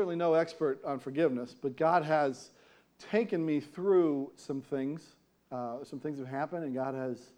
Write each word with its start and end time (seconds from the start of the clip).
certainly 0.00 0.16
no 0.16 0.32
expert 0.32 0.82
on 0.82 0.98
forgiveness, 0.98 1.54
but 1.60 1.76
God 1.76 2.02
has 2.02 2.52
taken 3.10 3.44
me 3.44 3.60
through 3.60 4.32
some 4.34 4.62
things. 4.62 5.16
Uh, 5.52 5.84
some 5.84 6.00
things 6.00 6.18
have 6.18 6.26
happened, 6.26 6.64
and 6.64 6.74
God 6.74 6.94
has 6.94 7.32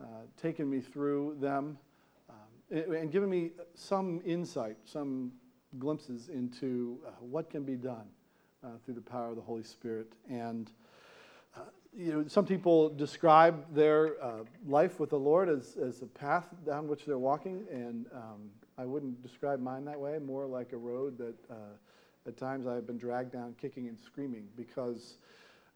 uh, 0.00 0.04
taken 0.40 0.70
me 0.70 0.80
through 0.80 1.36
them 1.40 1.76
um, 2.30 2.94
and 2.94 3.10
given 3.10 3.28
me 3.28 3.50
some 3.74 4.22
insight, 4.24 4.76
some 4.84 5.32
glimpses 5.80 6.28
into 6.28 7.00
uh, 7.04 7.10
what 7.18 7.50
can 7.50 7.64
be 7.64 7.74
done 7.74 8.06
uh, 8.62 8.68
through 8.84 8.94
the 8.94 9.00
power 9.00 9.30
of 9.30 9.34
the 9.34 9.42
Holy 9.42 9.64
Spirit. 9.64 10.12
And 10.30 10.70
uh, 11.56 11.62
you 11.92 12.12
know, 12.12 12.24
some 12.28 12.46
people 12.46 12.88
describe 12.90 13.74
their 13.74 14.22
uh, 14.22 14.44
life 14.64 15.00
with 15.00 15.10
the 15.10 15.18
Lord 15.18 15.48
as, 15.48 15.76
as 15.76 16.02
a 16.02 16.06
path 16.06 16.46
down 16.64 16.86
which 16.86 17.04
they're 17.04 17.18
walking, 17.18 17.66
and 17.68 18.06
um, 18.14 18.50
I 18.78 18.84
wouldn't 18.84 19.22
describe 19.22 19.58
mine 19.58 19.86
that 19.86 19.98
way, 19.98 20.18
more 20.18 20.46
like 20.46 20.72
a 20.74 20.76
road 20.76 21.16
that 21.16 21.34
at 22.26 22.36
times 22.36 22.66
I 22.66 22.74
have 22.74 22.86
been 22.86 22.98
dragged 22.98 23.32
down 23.32 23.54
kicking 23.60 23.88
and 23.88 23.98
screaming 23.98 24.48
because 24.56 25.18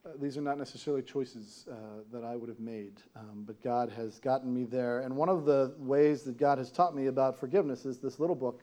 uh, 0.05 0.11
these 0.21 0.37
are 0.37 0.43
not 0.43 0.59
necessarily 0.59 1.03
choices 1.03 1.67
uh, 1.71 1.75
that 2.13 2.25
I 2.25 2.35
would 2.35 2.49
have 2.49 2.61
made, 2.61 3.03
um, 3.17 3.45
but 3.47 3.63
God 3.63 3.91
has 3.91 4.19
gotten 4.19 4.53
me 4.53 4.65
there. 4.65 5.01
And 5.01 5.15
one 5.15 5.29
of 5.29 5.45
the 5.45 5.75
ways 5.79 6.23
that 6.23 6.39
God 6.39 6.59
has 6.59 6.71
taught 6.71 6.97
me 6.97 7.07
about 7.07 7.39
forgiveness 7.39 7.85
is 7.85 7.99
this 7.99 8.19
little 8.19 8.37
book, 8.37 8.63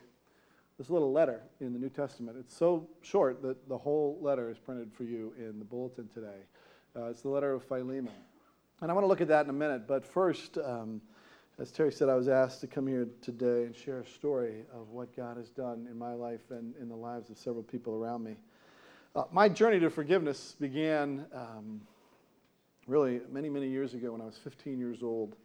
this 0.77 0.89
little 0.89 1.11
letter 1.11 1.43
in 1.59 1.73
the 1.73 1.79
New 1.79 1.89
Testament. 1.89 2.37
It's 2.39 2.55
so 2.55 2.87
short 3.01 3.41
that 3.43 3.69
the 3.69 3.77
whole 3.77 4.17
letter 4.21 4.49
is 4.49 4.57
printed 4.57 4.91
for 4.91 5.03
you 5.03 5.33
in 5.37 5.59
the 5.59 5.65
bulletin 5.65 6.09
today. 6.13 6.41
Uh, 6.95 7.05
it's 7.05 7.21
the 7.21 7.29
letter 7.29 7.53
of 7.53 7.63
Philemon. 7.63 8.09
And 8.81 8.91
I 8.91 8.93
want 8.93 9.03
to 9.03 9.07
look 9.07 9.21
at 9.21 9.27
that 9.27 9.45
in 9.45 9.49
a 9.49 9.53
minute, 9.53 9.87
but 9.87 10.05
first, 10.05 10.57
um, 10.57 11.01
as 11.59 11.71
Terry 11.71 11.91
said, 11.91 12.07
I 12.07 12.13
was 12.13 12.27
asked 12.27 12.61
to 12.61 12.67
come 12.67 12.85
here 12.85 13.07
today 13.21 13.63
and 13.63 13.75
share 13.75 14.01
a 14.01 14.05
story 14.05 14.63
of 14.71 14.91
what 14.91 15.15
God 15.15 15.37
has 15.37 15.49
done 15.49 15.87
in 15.89 15.97
my 15.97 16.13
life 16.13 16.51
and 16.51 16.75
in 16.79 16.87
the 16.87 16.95
lives 16.95 17.31
of 17.31 17.37
several 17.37 17.63
people 17.63 17.95
around 17.95 18.23
me. 18.23 18.35
Uh, 19.15 19.23
my 19.31 19.49
journey 19.49 19.79
to 19.79 19.89
forgiveness 19.89 20.55
began 20.59 21.25
um, 21.33 21.81
really 22.85 23.21
many, 23.31 23.49
many 23.49 23.67
years 23.67 23.95
ago 23.95 24.11
when 24.11 24.21
I 24.21 24.25
was 24.25 24.37
15 24.37 24.77
years 24.77 25.01
old. 25.01 25.35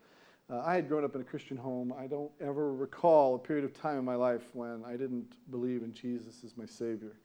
Uh, 0.50 0.60
I 0.60 0.74
had 0.74 0.86
grown 0.86 1.02
up 1.02 1.14
in 1.14 1.22
a 1.22 1.24
Christian 1.24 1.56
home. 1.56 1.94
I 1.98 2.06
don't 2.06 2.30
ever 2.42 2.74
recall 2.74 3.34
a 3.36 3.38
period 3.38 3.64
of 3.64 3.72
time 3.72 3.98
in 3.98 4.04
my 4.04 4.16
life 4.16 4.42
when 4.52 4.84
I 4.86 4.92
didn't 4.92 5.32
believe 5.50 5.82
in 5.82 5.94
Jesus 5.94 6.44
as 6.44 6.58
my 6.58 6.66
Savior. 6.66 7.16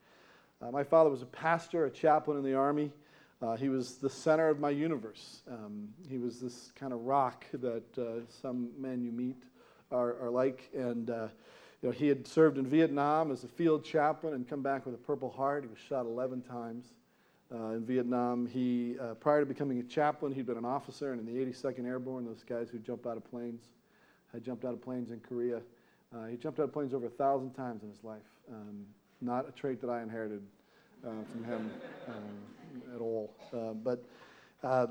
Uh, 0.62 0.72
my 0.72 0.86
father 0.86 1.10
was 1.10 1.24
a 1.24 1.28
pastor, 1.28 1.86
a 1.86 1.92
chaplain 1.92 2.38
in 2.38 2.44
the 2.44 2.54
Army. 2.54 2.94
Uh, 3.40 3.56
he 3.56 3.70
was 3.70 3.98
the 3.98 4.10
center 4.10 4.50
of 4.50 4.60
my 4.60 4.72
universe. 4.72 5.42
Um, 5.48 5.90
he 6.10 6.18
was 6.18 6.40
this 6.40 6.72
kind 6.76 6.92
of 6.92 7.02
rock 7.02 7.46
that 7.54 7.98
uh, 7.98 8.26
some 8.42 8.72
men 8.80 9.04
you 9.04 9.12
meet 9.12 9.38
are, 9.92 10.20
are 10.20 10.30
like. 10.32 10.70
And 10.76 11.10
uh, 11.10 11.28
you 11.82 11.90
know, 11.90 11.92
he 11.92 12.08
had 12.08 12.28
served 12.28 12.58
in 12.58 12.66
Vietnam 12.66 13.32
as 13.32 13.44
a 13.44 13.48
field 13.48 13.86
chaplain 13.86 14.34
and 14.34 14.50
come 14.50 14.64
back 14.64 14.88
with 14.88 14.96
a 14.96 14.98
Purple 14.98 15.30
Heart. 15.30 15.66
He 15.66 15.70
was 15.70 15.78
shot 15.78 16.08
11 16.08 16.42
times 16.42 16.88
uh, 17.54 17.74
in 17.74 17.86
Vietnam. 17.86 18.48
He, 18.48 18.96
uh, 19.00 19.14
prior 19.14 19.42
to 19.42 19.46
becoming 19.46 19.80
a 19.80 19.84
chaplain, 19.84 20.34
he'd 20.34 20.48
been 20.48 20.58
an 20.58 20.66
officer 20.66 21.12
and 21.12 21.20
in 21.20 21.32
the 21.32 21.46
82nd 21.46 21.86
Airborne, 21.86 22.26
those 22.26 22.44
guys 22.44 22.70
who 22.72 22.80
jump 22.80 23.06
out 23.06 23.18
of 23.18 23.30
planes, 23.30 23.62
had 24.34 24.44
jumped 24.44 24.66
out 24.66 24.74
of 24.74 24.82
planes 24.82 25.12
in 25.12 25.20
Korea. 25.20 25.62
Uh, 26.16 26.26
he 26.26 26.38
jumped 26.38 26.60
out 26.60 26.64
of 26.64 26.74
planes 26.74 26.92
over 26.92 27.06
a 27.06 27.12
thousand 27.12 27.52
times 27.52 27.84
in 27.84 27.90
his 27.90 28.04
life. 28.04 28.18
Um, 28.52 28.86
not 29.22 29.48
a 29.48 29.52
trait 29.52 29.80
that 29.82 29.92
I 29.92 30.02
inherited 30.02 30.42
from 31.04 31.44
him 31.44 31.70
at 32.94 33.02
all. 33.02 33.36
Uh, 33.54 33.74
but 33.74 34.04
uh, 34.64 34.88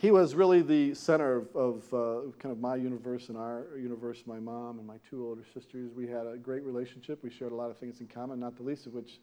he 0.00 0.10
was 0.10 0.34
really 0.34 0.62
the 0.62 0.94
center 0.94 1.36
of, 1.36 1.56
of 1.56 1.94
uh, 1.94 2.30
kind 2.38 2.52
of 2.52 2.60
my 2.60 2.76
universe 2.76 3.28
and 3.28 3.38
our 3.38 3.66
universe, 3.78 4.24
my 4.26 4.38
mom 4.38 4.78
and 4.78 4.86
my 4.86 4.96
two 5.08 5.26
older 5.26 5.44
sisters. 5.54 5.92
We 5.94 6.06
had 6.06 6.26
a 6.26 6.36
great 6.36 6.64
relationship. 6.64 7.22
We 7.22 7.30
shared 7.30 7.52
a 7.52 7.54
lot 7.54 7.70
of 7.70 7.78
things 7.78 8.00
in 8.00 8.06
common, 8.06 8.40
not 8.40 8.56
the 8.56 8.62
least 8.62 8.86
of 8.86 8.92
which 8.92 9.20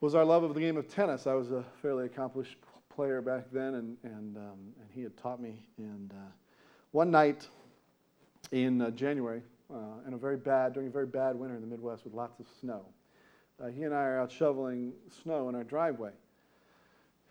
was 0.00 0.14
our 0.14 0.24
love 0.24 0.42
of 0.42 0.54
the 0.54 0.60
game 0.60 0.76
of 0.76 0.88
tennis. 0.88 1.26
I 1.26 1.34
was 1.34 1.52
a 1.52 1.64
fairly 1.80 2.06
accomplished 2.06 2.56
player 2.94 3.20
back 3.20 3.44
then, 3.52 3.74
and, 3.74 3.96
and, 4.02 4.36
um, 4.36 4.58
and 4.80 4.90
he 4.90 5.02
had 5.02 5.16
taught 5.16 5.40
me. 5.40 5.66
And 5.78 6.12
uh, 6.12 6.30
one 6.90 7.10
night 7.10 7.46
in 8.50 8.82
uh, 8.82 8.90
January, 8.90 9.42
uh, 9.72 10.06
in 10.06 10.14
a 10.14 10.18
very 10.18 10.36
bad, 10.36 10.72
during 10.72 10.88
a 10.88 10.92
very 10.92 11.06
bad 11.06 11.36
winter 11.36 11.54
in 11.54 11.60
the 11.60 11.66
Midwest 11.66 12.04
with 12.04 12.14
lots 12.14 12.40
of 12.40 12.46
snow, 12.60 12.86
he 13.72 13.84
and 13.84 13.94
I 13.94 14.02
are 14.02 14.20
out 14.20 14.30
shoveling 14.30 14.92
snow 15.22 15.48
in 15.48 15.54
our 15.54 15.64
driveway. 15.64 16.10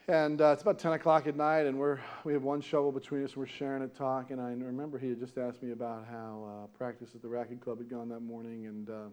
And 0.08 0.40
uh, 0.40 0.52
it's 0.52 0.62
about 0.62 0.78
10 0.78 0.94
o'clock 0.94 1.26
at 1.26 1.36
night, 1.36 1.66
and 1.66 1.80
we're, 1.80 1.98
we 2.24 2.34
have 2.34 2.44
one 2.44 2.62
shovel 2.62 2.92
between 2.92 3.24
us, 3.24 3.32
and 3.32 3.38
we're 3.38 3.48
sharing 3.48 3.82
a 3.82 3.88
talk. 3.88 4.30
And 4.30 4.40
I 4.40 4.50
remember 4.50 5.00
he 5.00 5.10
had 5.10 5.20
just 5.20 5.40
asked 5.40 5.64
me 5.64 5.72
about 5.72 6.06
how 6.08 6.48
uh, 6.48 6.78
practice 6.78 7.10
at 7.16 7.24
the 7.24 7.28
racket 7.28 7.60
club 7.60 7.80
had 7.80 7.90
gone 7.90 8.08
that 8.10 8.20
morning, 8.20 8.68
and, 8.68 8.88
uh, 8.88 9.08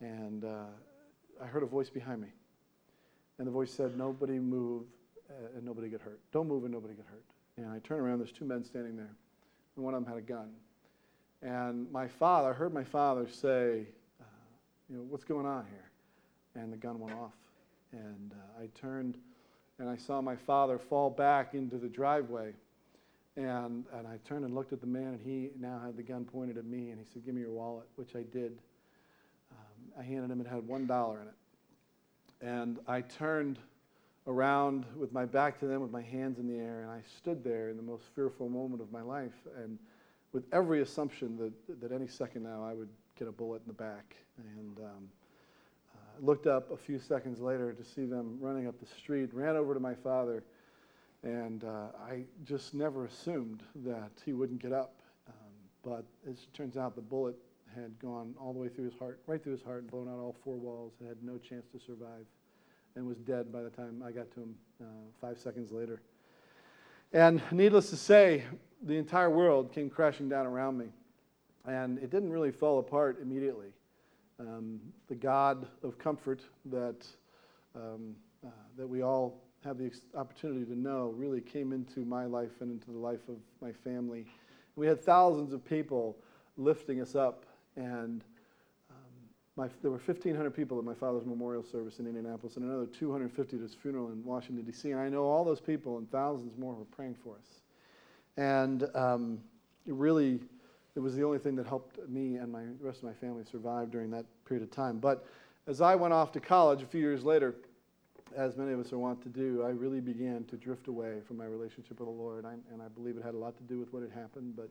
and 0.00 0.44
uh, 0.44 0.66
I 1.42 1.46
heard 1.46 1.64
a 1.64 1.66
voice 1.66 1.90
behind 1.90 2.20
me. 2.20 2.28
And 3.38 3.46
the 3.48 3.50
voice 3.50 3.72
said, 3.72 3.98
Nobody 3.98 4.38
move 4.38 4.84
uh, 5.28 5.56
and 5.56 5.64
nobody 5.64 5.88
get 5.88 6.00
hurt. 6.00 6.20
Don't 6.30 6.46
move 6.46 6.62
and 6.62 6.72
nobody 6.72 6.94
get 6.94 7.06
hurt. 7.06 7.24
And 7.56 7.66
I 7.66 7.80
turn 7.80 7.98
around, 7.98 8.20
there's 8.20 8.30
two 8.30 8.44
men 8.44 8.62
standing 8.62 8.96
there, 8.96 9.16
and 9.74 9.84
one 9.84 9.94
of 9.94 10.04
them 10.04 10.08
had 10.08 10.16
a 10.16 10.24
gun. 10.24 10.50
And 11.42 11.90
my 11.90 12.06
father, 12.06 12.50
I 12.50 12.52
heard 12.52 12.72
my 12.72 12.84
father 12.84 13.26
say, 13.28 13.88
uh, 14.20 14.24
You 14.88 14.96
know, 14.96 15.02
what's 15.08 15.24
going 15.24 15.46
on 15.46 15.64
here? 15.68 15.90
And 16.62 16.72
the 16.72 16.76
gun 16.76 17.00
went 17.00 17.16
off. 17.18 17.32
And 17.90 18.32
I 18.60 18.68
turned 18.80 19.18
and 19.78 19.88
I 19.88 19.96
saw 19.96 20.20
my 20.20 20.36
father 20.36 20.78
fall 20.78 21.10
back 21.10 21.54
into 21.54 21.76
the 21.76 21.88
driveway. 21.88 22.52
And, 23.36 23.84
and 23.92 24.06
I 24.06 24.18
turned 24.24 24.44
and 24.44 24.54
looked 24.54 24.72
at 24.72 24.80
the 24.80 24.86
man, 24.86 25.08
and 25.08 25.20
he 25.20 25.50
now 25.58 25.80
had 25.84 25.96
the 25.96 26.02
gun 26.02 26.24
pointed 26.24 26.56
at 26.56 26.64
me, 26.64 26.90
and 26.90 27.00
he 27.00 27.04
said, 27.12 27.24
Give 27.24 27.34
me 27.34 27.40
your 27.40 27.50
wallet, 27.50 27.86
which 27.96 28.14
I 28.14 28.22
did. 28.22 28.58
Um, 29.50 29.98
I 29.98 30.02
handed 30.04 30.30
him, 30.30 30.40
it 30.40 30.46
had 30.46 30.62
$1 30.62 31.20
in 31.20 31.26
it. 31.26 31.34
And 32.40 32.78
I 32.86 33.00
turned 33.00 33.58
around 34.28 34.86
with 34.96 35.12
my 35.12 35.24
back 35.24 35.58
to 35.60 35.66
them, 35.66 35.80
with 35.80 35.90
my 35.90 36.02
hands 36.02 36.38
in 36.38 36.46
the 36.46 36.62
air, 36.62 36.82
and 36.82 36.90
I 36.90 37.00
stood 37.18 37.42
there 37.42 37.70
in 37.70 37.76
the 37.76 37.82
most 37.82 38.04
fearful 38.14 38.48
moment 38.48 38.80
of 38.80 38.92
my 38.92 39.02
life, 39.02 39.34
and 39.56 39.78
with 40.32 40.44
every 40.52 40.80
assumption 40.80 41.36
that, 41.38 41.80
that 41.80 41.92
any 41.92 42.06
second 42.06 42.44
now 42.44 42.64
I 42.64 42.72
would 42.72 42.88
get 43.18 43.28
a 43.28 43.32
bullet 43.32 43.62
in 43.62 43.68
the 43.68 43.74
back. 43.74 44.16
And 44.38 44.78
um, 44.78 45.08
looked 46.20 46.46
up 46.46 46.70
a 46.70 46.76
few 46.76 46.98
seconds 46.98 47.40
later 47.40 47.72
to 47.72 47.84
see 47.84 48.04
them 48.04 48.38
running 48.40 48.66
up 48.66 48.78
the 48.80 48.86
street, 48.86 49.30
ran 49.32 49.56
over 49.56 49.74
to 49.74 49.80
my 49.80 49.94
father, 49.94 50.44
and 51.22 51.64
uh, 51.64 51.86
I 52.06 52.24
just 52.44 52.74
never 52.74 53.06
assumed 53.06 53.62
that 53.84 54.10
he 54.24 54.32
wouldn't 54.32 54.60
get 54.60 54.72
up. 54.72 54.94
Um, 55.28 55.34
but 55.82 56.04
as 56.30 56.38
it 56.38 56.54
turns 56.54 56.76
out, 56.76 56.94
the 56.94 57.02
bullet 57.02 57.36
had 57.74 57.98
gone 57.98 58.34
all 58.38 58.52
the 58.52 58.58
way 58.58 58.68
through 58.68 58.84
his 58.84 58.98
heart, 58.98 59.20
right 59.26 59.42
through 59.42 59.52
his 59.52 59.62
heart, 59.62 59.82
and 59.82 59.90
blown 59.90 60.08
out 60.08 60.18
all 60.18 60.36
four 60.44 60.56
walls, 60.56 60.92
and 61.00 61.08
had 61.08 61.22
no 61.22 61.38
chance 61.38 61.66
to 61.72 61.80
survive, 61.80 62.26
and 62.94 63.06
was 63.06 63.18
dead 63.18 63.52
by 63.52 63.62
the 63.62 63.70
time 63.70 64.02
I 64.06 64.12
got 64.12 64.30
to 64.34 64.42
him 64.42 64.54
uh, 64.80 64.84
five 65.20 65.38
seconds 65.38 65.72
later. 65.72 66.02
And 67.12 67.40
needless 67.50 67.90
to 67.90 67.96
say, 67.96 68.44
the 68.82 68.94
entire 68.94 69.30
world 69.30 69.72
came 69.72 69.88
crashing 69.88 70.28
down 70.28 70.46
around 70.46 70.76
me. 70.76 70.86
And 71.66 71.98
it 71.98 72.10
didn't 72.10 72.30
really 72.30 72.50
fall 72.50 72.78
apart 72.78 73.18
immediately. 73.22 73.68
Um, 74.40 74.80
the 75.08 75.14
God 75.14 75.66
of 75.82 75.98
comfort 75.98 76.40
that, 76.66 77.06
um, 77.76 78.16
uh, 78.44 78.50
that 78.76 78.88
we 78.88 79.02
all 79.02 79.40
have 79.64 79.78
the 79.78 79.90
opportunity 80.16 80.64
to 80.64 80.78
know 80.78 81.14
really 81.16 81.40
came 81.40 81.72
into 81.72 82.00
my 82.00 82.26
life 82.26 82.60
and 82.60 82.70
into 82.70 82.90
the 82.90 82.98
life 82.98 83.28
of 83.28 83.36
my 83.62 83.72
family. 83.72 84.26
We 84.76 84.86
had 84.86 85.00
thousands 85.00 85.52
of 85.52 85.64
people 85.64 86.16
lifting 86.56 87.00
us 87.00 87.14
up, 87.14 87.46
and 87.76 88.22
um, 88.90 88.96
my, 89.56 89.68
there 89.82 89.90
were 89.90 89.98
1,500 89.98 90.50
people 90.50 90.78
at 90.78 90.84
my 90.84 90.94
father's 90.94 91.24
memorial 91.24 91.62
service 91.62 91.98
in 91.98 92.06
Indianapolis, 92.06 92.56
and 92.56 92.64
another 92.64 92.86
250 92.86 93.56
at 93.56 93.62
his 93.62 93.74
funeral 93.74 94.08
in 94.08 94.22
Washington, 94.24 94.64
D.C. 94.64 94.90
And 94.90 95.00
I 95.00 95.08
know 95.08 95.24
all 95.24 95.44
those 95.44 95.60
people 95.60 95.98
and 95.98 96.10
thousands 96.10 96.58
more 96.58 96.74
were 96.74 96.84
praying 96.84 97.16
for 97.22 97.34
us. 97.36 97.60
And 98.36 98.84
um, 98.94 99.38
it 99.86 99.94
really 99.94 100.40
it 100.96 101.00
was 101.00 101.14
the 101.14 101.24
only 101.24 101.38
thing 101.38 101.56
that 101.56 101.66
helped 101.66 101.98
me 102.08 102.36
and 102.36 102.52
my, 102.52 102.62
the 102.62 102.86
rest 102.86 102.98
of 102.98 103.04
my 103.04 103.12
family 103.14 103.44
survive 103.50 103.90
during 103.90 104.10
that 104.10 104.24
period 104.46 104.62
of 104.62 104.70
time. 104.70 104.98
But 104.98 105.26
as 105.66 105.80
I 105.80 105.94
went 105.94 106.14
off 106.14 106.32
to 106.32 106.40
college 106.40 106.82
a 106.82 106.86
few 106.86 107.00
years 107.00 107.24
later, 107.24 107.54
as 108.36 108.56
many 108.56 108.72
of 108.72 108.80
us 108.80 108.92
are 108.92 108.98
wont 108.98 109.22
to 109.22 109.28
do, 109.28 109.62
I 109.64 109.70
really 109.70 110.00
began 110.00 110.44
to 110.44 110.56
drift 110.56 110.88
away 110.88 111.20
from 111.26 111.36
my 111.36 111.46
relationship 111.46 111.98
with 112.00 112.08
the 112.08 112.14
Lord. 112.14 112.44
I, 112.44 112.54
and 112.72 112.82
I 112.82 112.88
believe 112.88 113.16
it 113.16 113.24
had 113.24 113.34
a 113.34 113.38
lot 113.38 113.56
to 113.56 113.62
do 113.64 113.78
with 113.78 113.92
what 113.92 114.02
had 114.02 114.12
happened, 114.12 114.54
but 114.56 114.68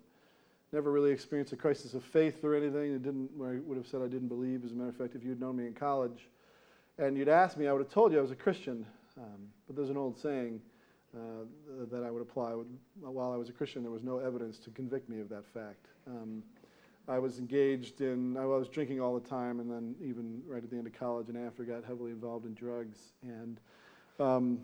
never 0.72 0.92
really 0.92 1.12
experienced 1.12 1.54
a 1.54 1.56
crisis 1.56 1.94
of 1.94 2.04
faith 2.04 2.44
or 2.44 2.56
anything. 2.56 2.94
It 2.94 3.04
didn't, 3.04 3.30
where 3.38 3.52
I 3.52 3.60
would 3.60 3.78
have 3.78 3.88
said 3.88 4.02
I 4.02 4.08
didn't 4.08 4.28
believe. 4.28 4.66
As 4.66 4.72
a 4.72 4.76
matter 4.76 4.90
of 4.90 4.98
fact, 4.98 5.16
if 5.16 5.24
you'd 5.24 5.40
known 5.40 5.58
me 5.58 5.68
in 5.68 5.74
college 5.74 6.28
and 6.98 7.18
you'd 7.18 7.30
asked 7.30 7.58
me, 7.58 7.68
I 7.68 7.74
would 7.74 7.82
have 7.82 7.92
told 7.92 8.12
you 8.12 8.20
I 8.20 8.22
was 8.22 8.32
a 8.32 8.36
Christian. 8.36 8.86
Um, 9.18 9.50
but 9.68 9.76
there's 9.76 9.90
an 9.90 9.98
old 9.98 10.20
saying 10.20 10.60
uh, 11.16 11.46
that 11.92 12.04
I 12.04 12.10
would 12.10 12.22
apply. 12.22 12.54
While 13.02 13.32
I 13.32 13.36
was 13.36 13.50
a 13.50 13.54
Christian, 13.54 13.84
there 13.84 13.92
was 13.92 14.04
no 14.04 14.18
evidence 14.18 14.58
to 14.60 14.72
convict 14.72 15.10
me 15.10 15.20
of 15.20 15.30
that 15.30 15.46
fact. 15.54 15.88
Um, 16.08 16.44
I 17.08 17.20
was 17.20 17.38
engaged 17.38 18.00
in, 18.00 18.38
I 18.38 18.46
was 18.46 18.70
drinking 18.70 19.02
all 19.02 19.14
the 19.20 19.28
time, 19.28 19.60
and 19.60 19.70
then 19.70 19.96
even 20.02 20.42
right 20.48 20.64
at 20.64 20.70
the 20.70 20.78
end 20.78 20.88
of 20.88 20.94
college 20.98 21.28
and 21.28 21.38
after, 21.38 21.64
got 21.64 21.84
heavily 21.84 22.12
involved 22.12 22.46
in 22.46 22.54
drugs. 22.54 22.98
And 23.22 23.60
um, 24.20 24.60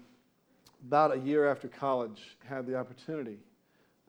about 0.88 1.14
a 1.14 1.20
year 1.20 1.50
after 1.50 1.68
college, 1.68 2.38
had 2.48 2.66
the 2.66 2.76
opportunity, 2.78 3.38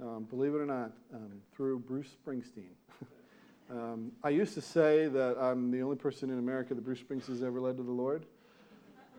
um, 0.00 0.24
believe 0.30 0.54
it 0.54 0.58
or 0.58 0.66
not, 0.66 0.92
um, 1.12 1.40
through 1.54 1.80
Bruce 1.80 2.08
Springsteen. 2.24 2.74
Um, 3.72 4.10
I 4.24 4.30
used 4.30 4.54
to 4.54 4.60
say 4.60 5.06
that 5.06 5.38
I'm 5.38 5.70
the 5.70 5.80
only 5.82 5.94
person 5.94 6.28
in 6.28 6.40
America 6.40 6.74
that 6.74 6.84
Bruce 6.84 6.98
Springsteen 6.98 7.28
has 7.28 7.44
ever 7.44 7.60
led 7.60 7.76
to 7.76 7.84
the 7.84 7.92
Lord. 7.92 8.26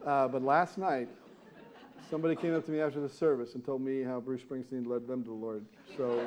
Uh, 0.05 0.27
but 0.27 0.43
last 0.43 0.77
night, 0.77 1.07
somebody 2.09 2.35
came 2.35 2.53
up 2.53 2.65
to 2.65 2.71
me 2.71 2.81
after 2.81 2.99
the 2.99 3.07
service 3.07 3.55
and 3.55 3.63
told 3.63 3.81
me 3.81 4.03
how 4.03 4.19
Bruce 4.19 4.41
Springsteen 4.41 4.85
led 4.85 5.07
them 5.07 5.23
to 5.23 5.29
the 5.29 5.33
Lord. 5.33 5.65
So. 5.95 6.21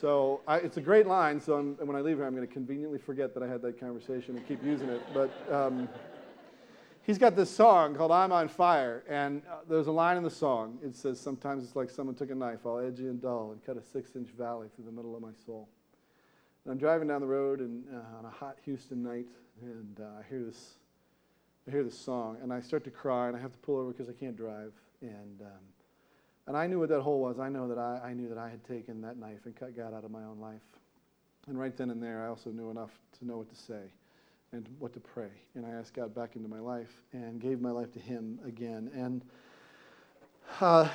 So 0.00 0.40
I, 0.48 0.56
it's 0.56 0.78
a 0.78 0.80
great 0.80 1.06
line. 1.06 1.38
So 1.38 1.56
I'm, 1.56 1.76
when 1.86 1.94
I 1.94 2.00
leave 2.00 2.16
here, 2.16 2.24
I'm 2.24 2.34
going 2.34 2.46
to 2.46 2.52
conveniently 2.52 2.98
forget 2.98 3.34
that 3.34 3.42
I 3.42 3.46
had 3.46 3.60
that 3.60 3.78
conversation 3.78 4.34
and 4.34 4.48
keep 4.48 4.64
using 4.64 4.88
it. 4.88 5.02
But 5.12 5.30
um, 5.52 5.90
he's 7.02 7.18
got 7.18 7.36
this 7.36 7.50
song 7.50 7.94
called 7.94 8.10
"I'm 8.10 8.32
on 8.32 8.48
Fire," 8.48 9.04
and 9.10 9.42
uh, 9.50 9.56
there's 9.68 9.88
a 9.88 9.92
line 9.92 10.16
in 10.16 10.22
the 10.22 10.30
song. 10.30 10.78
It 10.82 10.96
says, 10.96 11.20
"Sometimes 11.20 11.64
it's 11.64 11.76
like 11.76 11.90
someone 11.90 12.14
took 12.14 12.30
a 12.30 12.34
knife, 12.34 12.64
all 12.64 12.78
edgy 12.78 13.08
and 13.08 13.20
dull, 13.20 13.52
and 13.52 13.62
cut 13.62 13.76
a 13.76 13.82
six-inch 13.82 14.30
valley 14.30 14.68
through 14.74 14.86
the 14.86 14.92
middle 14.92 15.14
of 15.14 15.20
my 15.20 15.32
soul." 15.44 15.68
And 16.64 16.72
I'm 16.72 16.78
driving 16.78 17.08
down 17.08 17.20
the 17.20 17.26
road 17.26 17.60
and, 17.60 17.84
uh, 17.92 18.18
on 18.18 18.24
a 18.24 18.30
hot 18.30 18.56
Houston 18.64 19.02
night, 19.02 19.26
and 19.60 20.00
uh, 20.00 20.20
I 20.20 20.22
hear 20.30 20.42
this. 20.42 20.76
I 21.68 21.72
hear 21.72 21.84
this 21.84 21.98
song, 21.98 22.38
and 22.42 22.54
I 22.54 22.60
start 22.60 22.84
to 22.84 22.90
cry, 22.90 23.28
and 23.28 23.36
I 23.36 23.40
have 23.40 23.52
to 23.52 23.58
pull 23.58 23.76
over 23.76 23.92
because 23.92 24.08
I 24.08 24.14
can't 24.14 24.34
drive. 24.34 24.72
And 25.02 25.42
um, 25.42 25.60
and 26.50 26.56
I 26.56 26.66
knew 26.66 26.80
what 26.80 26.88
that 26.88 27.02
hole 27.02 27.20
was. 27.20 27.38
I 27.38 27.48
know 27.48 27.68
that 27.68 27.78
I, 27.78 28.00
I 28.06 28.12
knew 28.12 28.28
that 28.28 28.36
I 28.36 28.48
had 28.48 28.64
taken 28.64 29.00
that 29.02 29.16
knife 29.16 29.38
and 29.44 29.54
cut 29.54 29.76
God 29.76 29.94
out 29.94 30.02
of 30.02 30.10
my 30.10 30.24
own 30.24 30.40
life. 30.40 30.64
And 31.46 31.56
right 31.56 31.76
then 31.76 31.90
and 31.90 32.02
there, 32.02 32.24
I 32.24 32.26
also 32.26 32.50
knew 32.50 32.70
enough 32.70 32.90
to 33.20 33.24
know 33.24 33.36
what 33.36 33.48
to 33.50 33.54
say 33.54 33.82
and 34.50 34.66
what 34.80 34.92
to 34.94 34.98
pray. 34.98 35.30
And 35.54 35.64
I 35.64 35.70
asked 35.70 35.94
God 35.94 36.12
back 36.12 36.34
into 36.34 36.48
my 36.48 36.58
life 36.58 36.90
and 37.12 37.40
gave 37.40 37.60
my 37.60 37.70
life 37.70 37.92
to 37.92 38.00
Him 38.00 38.40
again. 38.44 38.90
And 38.92 39.22
uh, 40.60 40.88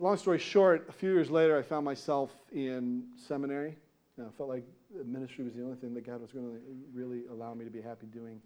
long 0.00 0.16
story 0.16 0.40
short, 0.40 0.86
a 0.88 0.92
few 0.92 1.12
years 1.12 1.30
later, 1.30 1.56
I 1.56 1.62
found 1.62 1.84
myself 1.84 2.34
in 2.50 3.04
seminary. 3.28 3.76
I 4.18 4.28
felt 4.36 4.48
like 4.48 4.64
ministry 5.06 5.44
was 5.44 5.54
the 5.54 5.62
only 5.62 5.76
thing 5.76 5.94
that 5.94 6.04
God 6.04 6.20
was 6.20 6.32
going 6.32 6.52
to 6.52 6.60
really 6.92 7.22
allow 7.30 7.54
me 7.54 7.64
to 7.64 7.70
be 7.70 7.80
happy 7.80 8.08
doing. 8.08 8.42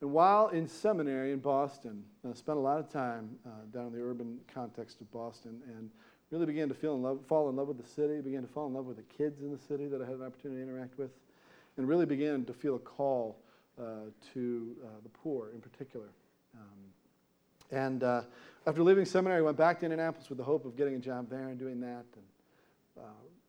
And 0.00 0.12
while 0.12 0.48
in 0.48 0.66
seminary 0.66 1.32
in 1.32 1.40
Boston, 1.40 2.04
I 2.28 2.32
spent 2.34 2.56
a 2.56 2.60
lot 2.60 2.78
of 2.78 2.90
time 2.90 3.36
uh, 3.44 3.50
down 3.72 3.88
in 3.88 3.92
the 3.92 4.00
urban 4.00 4.38
context 4.52 5.00
of 5.00 5.10
Boston 5.12 5.60
and 5.66 5.90
really 6.30 6.46
began 6.46 6.68
to 6.68 6.74
feel 6.74 6.94
in 6.94 7.02
love, 7.02 7.20
fall 7.28 7.50
in 7.50 7.56
love 7.56 7.68
with 7.68 7.76
the 7.76 7.88
city, 7.88 8.20
began 8.20 8.42
to 8.42 8.48
fall 8.48 8.66
in 8.66 8.74
love 8.74 8.86
with 8.86 8.96
the 8.96 9.14
kids 9.14 9.42
in 9.42 9.50
the 9.50 9.58
city 9.58 9.88
that 9.88 10.00
I 10.00 10.06
had 10.06 10.14
an 10.14 10.24
opportunity 10.24 10.62
to 10.62 10.68
interact 10.68 10.96
with, 10.98 11.10
and 11.76 11.86
really 11.86 12.06
began 12.06 12.44
to 12.46 12.54
feel 12.54 12.76
a 12.76 12.78
call 12.78 13.36
uh, 13.78 13.82
to 14.32 14.76
uh, 14.84 14.88
the 15.02 15.08
poor 15.08 15.50
in 15.52 15.60
particular. 15.60 16.08
Um, 16.54 17.76
and 17.76 18.02
uh, 18.02 18.22
after 18.66 18.82
leaving 18.82 19.04
seminary, 19.04 19.40
I 19.40 19.42
went 19.42 19.56
back 19.56 19.80
to 19.80 19.86
Indianapolis 19.86 20.28
with 20.28 20.38
the 20.38 20.44
hope 20.44 20.64
of 20.64 20.76
getting 20.76 20.94
a 20.94 20.98
job 20.98 21.28
there 21.28 21.48
and 21.48 21.58
doing 21.58 21.80
that. 21.80 22.04
And 22.14 23.04
uh, 23.04 23.08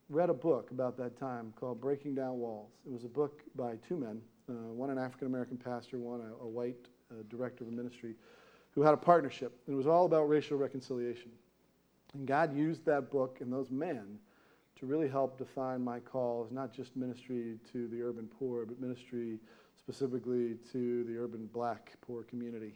read 0.10 0.30
a 0.30 0.34
book 0.34 0.72
about 0.72 0.98
that 0.98 1.18
time 1.18 1.54
called 1.60 1.80
Breaking 1.80 2.14
Down 2.14 2.40
Walls. 2.40 2.72
It 2.86 2.92
was 2.92 3.04
a 3.04 3.10
book 3.10 3.42
by 3.56 3.76
two 3.88 3.98
men 3.98 4.22
uh, 4.58 4.74
one 4.74 4.90
an 4.90 4.98
African 4.98 5.28
American 5.28 5.58
pastor, 5.58 5.98
one 5.98 6.22
a, 6.22 6.44
a 6.44 6.48
white 6.48 6.88
uh, 7.12 7.24
director 7.30 7.64
of 7.64 7.70
a 7.70 7.74
ministry, 7.74 8.16
who 8.72 8.82
had 8.82 8.94
a 8.94 8.98
partnership. 8.98 9.60
And 9.66 9.74
it 9.74 9.78
was 9.78 9.88
all 9.88 10.06
about 10.06 10.30
racial 10.30 10.58
reconciliation. 10.58 11.32
And 12.14 12.28
God 12.28 12.56
used 12.56 12.86
that 12.86 13.10
book 13.10 13.38
and 13.42 13.52
those 13.52 13.72
men 13.72 14.20
to 14.80 14.86
really 14.86 15.08
help 15.08 15.38
define 15.38 15.84
my 15.84 16.00
call 16.00 16.44
as 16.46 16.52
not 16.52 16.74
just 16.74 16.96
ministry 16.96 17.58
to 17.72 17.88
the 17.88 18.02
urban 18.02 18.28
poor, 18.40 18.66
but 18.66 18.80
ministry 18.82 19.40
specifically 19.78 20.58
to 20.72 21.04
the 21.06 21.18
urban 21.18 21.50
black 21.54 21.94
poor 22.02 22.24
community. 22.24 22.74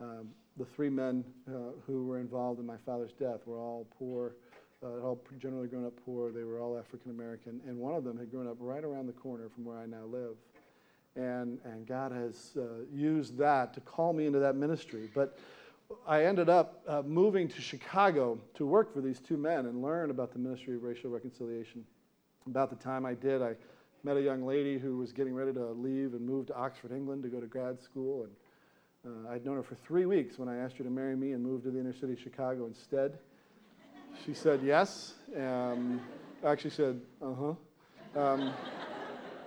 Um, 0.00 0.28
the 0.56 0.64
three 0.64 0.90
men 0.90 1.24
uh, 1.48 1.72
who 1.86 2.06
were 2.06 2.18
involved 2.18 2.60
in 2.60 2.66
my 2.66 2.76
father's 2.84 3.12
death 3.12 3.40
were 3.46 3.58
all 3.58 3.86
poor, 3.98 4.34
uh, 4.82 5.00
all 5.00 5.20
generally 5.38 5.68
grown 5.68 5.86
up 5.86 5.94
poor. 6.04 6.30
They 6.30 6.42
were 6.42 6.60
all 6.60 6.78
African 6.78 7.10
American, 7.10 7.60
and 7.66 7.78
one 7.78 7.94
of 7.94 8.04
them 8.04 8.18
had 8.18 8.30
grown 8.30 8.48
up 8.48 8.56
right 8.58 8.84
around 8.84 9.06
the 9.06 9.12
corner 9.12 9.48
from 9.48 9.64
where 9.64 9.78
I 9.78 9.86
now 9.86 10.04
live. 10.10 10.36
And, 11.16 11.58
and 11.64 11.86
God 11.86 12.10
has 12.12 12.56
uh, 12.56 12.84
used 12.92 13.38
that 13.38 13.72
to 13.74 13.80
call 13.80 14.12
me 14.12 14.26
into 14.26 14.40
that 14.40 14.56
ministry. 14.56 15.08
But 15.14 15.38
I 16.06 16.24
ended 16.24 16.48
up 16.48 16.82
uh, 16.88 17.02
moving 17.02 17.48
to 17.48 17.60
Chicago 17.60 18.38
to 18.54 18.66
work 18.66 18.92
for 18.92 19.00
these 19.00 19.20
two 19.20 19.36
men 19.36 19.66
and 19.66 19.80
learn 19.82 20.10
about 20.10 20.32
the 20.32 20.38
ministry 20.38 20.74
of 20.74 20.82
racial 20.82 21.10
reconciliation. 21.10 21.84
About 22.46 22.70
the 22.70 22.76
time 22.76 23.06
I 23.06 23.14
did, 23.14 23.42
I 23.42 23.54
met 24.02 24.16
a 24.16 24.20
young 24.20 24.44
lady 24.44 24.78
who 24.78 24.98
was 24.98 25.12
getting 25.12 25.34
ready 25.34 25.52
to 25.52 25.66
leave 25.72 26.14
and 26.14 26.26
move 26.26 26.46
to 26.48 26.56
Oxford, 26.56 26.92
England 26.92 27.22
to 27.22 27.28
go 27.28 27.40
to 27.40 27.46
grad 27.46 27.80
school. 27.80 28.26
And 29.04 29.26
uh, 29.26 29.30
I'd 29.30 29.44
known 29.44 29.56
her 29.56 29.62
for 29.62 29.76
three 29.76 30.06
weeks 30.06 30.38
when 30.38 30.48
I 30.48 30.56
asked 30.56 30.76
her 30.78 30.84
to 30.84 30.90
marry 30.90 31.16
me 31.16 31.32
and 31.32 31.42
move 31.42 31.62
to 31.62 31.70
the 31.70 31.78
inner 31.78 31.94
city 31.94 32.14
of 32.14 32.20
Chicago 32.20 32.66
instead. 32.66 33.18
She 34.26 34.34
said 34.34 34.60
yes. 34.62 35.14
Um, 35.36 36.00
actually 36.44 36.70
said, 36.70 37.00
uh 37.22 37.34
huh. 37.34 38.20
Um, 38.20 38.54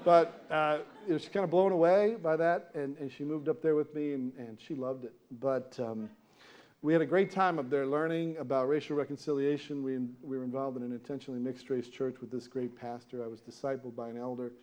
but 0.07 0.45
uh, 0.50 0.77
you 1.06 1.12
know, 1.12 1.18
she's 1.18 1.27
kind 1.27 1.44
of 1.44 1.50
blown 1.50 1.74
away 1.74 2.15
by 2.24 2.38
that, 2.38 2.69
and, 2.75 2.98
and 2.98 3.12
she 3.12 3.25
moved 3.25 3.50
up 3.50 3.62
there 3.62 3.75
with 3.75 3.94
me, 3.94 4.13
and, 4.13 4.31
and 4.38 4.57
she 4.57 4.74
loved 4.74 5.04
it. 5.04 5.12
But 5.42 5.77
um, 5.81 6.09
we 6.81 6.94
had 6.94 7.01
a 7.01 7.06
great 7.06 7.30
time 7.30 7.59
up 7.59 7.69
there 7.69 7.86
learning 7.86 8.38
about 8.38 8.69
racial 8.69 8.95
reconciliation. 8.95 9.83
We, 9.83 9.98
we 10.24 10.38
were 10.38 10.45
involved 10.45 10.77
in 10.77 10.83
an 10.83 10.94
intentionally 10.94 11.42
mixed 11.42 11.69
race 11.69 11.89
church 11.89 12.21
with 12.21 12.31
this 12.31 12.48
great 12.48 12.74
pastor. 12.74 13.21
I 13.21 13.27
was 13.27 13.42
discipled 13.42 13.98
by 13.98 14.07
an 14.07 14.18
elder, 14.18 14.54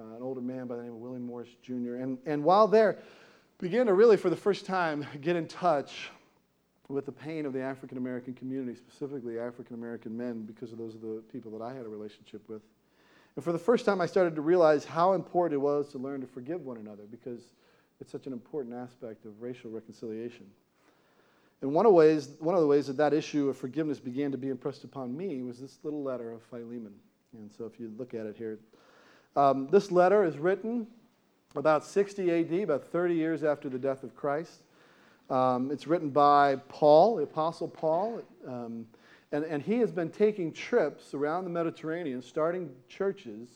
uh, 0.00 0.16
an 0.16 0.20
older 0.20 0.40
man 0.40 0.66
by 0.66 0.74
the 0.74 0.82
name 0.82 0.94
of 0.94 0.98
William 0.98 1.26
Morris 1.26 1.50
Jr. 1.62 1.94
And, 2.00 2.18
and 2.26 2.42
while 2.42 2.66
there, 2.66 2.98
began 3.60 3.86
to 3.86 3.94
really, 3.94 4.16
for 4.16 4.30
the 4.30 4.36
first 4.36 4.66
time, 4.66 5.06
get 5.20 5.36
in 5.36 5.46
touch 5.46 6.10
with 6.88 7.06
the 7.06 7.12
pain 7.12 7.46
of 7.46 7.52
the 7.52 7.62
African 7.62 7.98
American 7.98 8.34
community, 8.34 8.76
specifically 8.76 9.38
African 9.38 9.76
American 9.76 10.16
men, 10.16 10.42
because 10.42 10.72
of 10.72 10.78
those 10.78 10.96
are 10.96 10.98
the 10.98 11.22
people 11.32 11.56
that 11.56 11.64
I 11.64 11.72
had 11.72 11.86
a 11.86 11.88
relationship 11.88 12.42
with. 12.48 12.62
And 13.36 13.44
for 13.44 13.52
the 13.52 13.58
first 13.58 13.86
time, 13.86 14.00
I 14.00 14.06
started 14.06 14.34
to 14.36 14.42
realize 14.42 14.84
how 14.84 15.14
important 15.14 15.54
it 15.54 15.62
was 15.62 15.88
to 15.88 15.98
learn 15.98 16.20
to 16.20 16.26
forgive 16.26 16.64
one 16.64 16.76
another 16.76 17.04
because 17.10 17.40
it's 18.00 18.12
such 18.12 18.26
an 18.26 18.32
important 18.32 18.74
aspect 18.74 19.24
of 19.24 19.40
racial 19.40 19.70
reconciliation. 19.70 20.46
And 21.62 21.72
one 21.72 21.86
of, 21.86 21.92
ways, 21.92 22.30
one 22.40 22.54
of 22.54 22.60
the 22.60 22.66
ways 22.66 22.88
that 22.88 22.96
that 22.96 23.14
issue 23.14 23.48
of 23.48 23.56
forgiveness 23.56 24.00
began 24.00 24.32
to 24.32 24.38
be 24.38 24.48
impressed 24.48 24.84
upon 24.84 25.16
me 25.16 25.42
was 25.42 25.60
this 25.60 25.78
little 25.84 26.02
letter 26.02 26.32
of 26.32 26.42
Philemon. 26.42 26.92
And 27.34 27.50
so 27.56 27.64
if 27.64 27.78
you 27.78 27.92
look 27.96 28.14
at 28.14 28.26
it 28.26 28.36
here, 28.36 28.58
um, 29.36 29.68
this 29.68 29.90
letter 29.90 30.24
is 30.24 30.36
written 30.36 30.86
about 31.54 31.84
60 31.84 32.30
AD, 32.30 32.52
about 32.64 32.84
30 32.84 33.14
years 33.14 33.44
after 33.44 33.68
the 33.68 33.78
death 33.78 34.02
of 34.02 34.14
Christ. 34.16 34.62
Um, 35.30 35.70
it's 35.70 35.86
written 35.86 36.10
by 36.10 36.56
Paul, 36.68 37.16
the 37.16 37.22
Apostle 37.22 37.68
Paul. 37.68 38.22
Um, 38.46 38.86
and, 39.32 39.44
and 39.44 39.62
he 39.62 39.78
has 39.78 39.90
been 39.90 40.10
taking 40.10 40.52
trips 40.52 41.14
around 41.14 41.44
the 41.44 41.50
Mediterranean, 41.50 42.20
starting 42.20 42.70
churches 42.88 43.48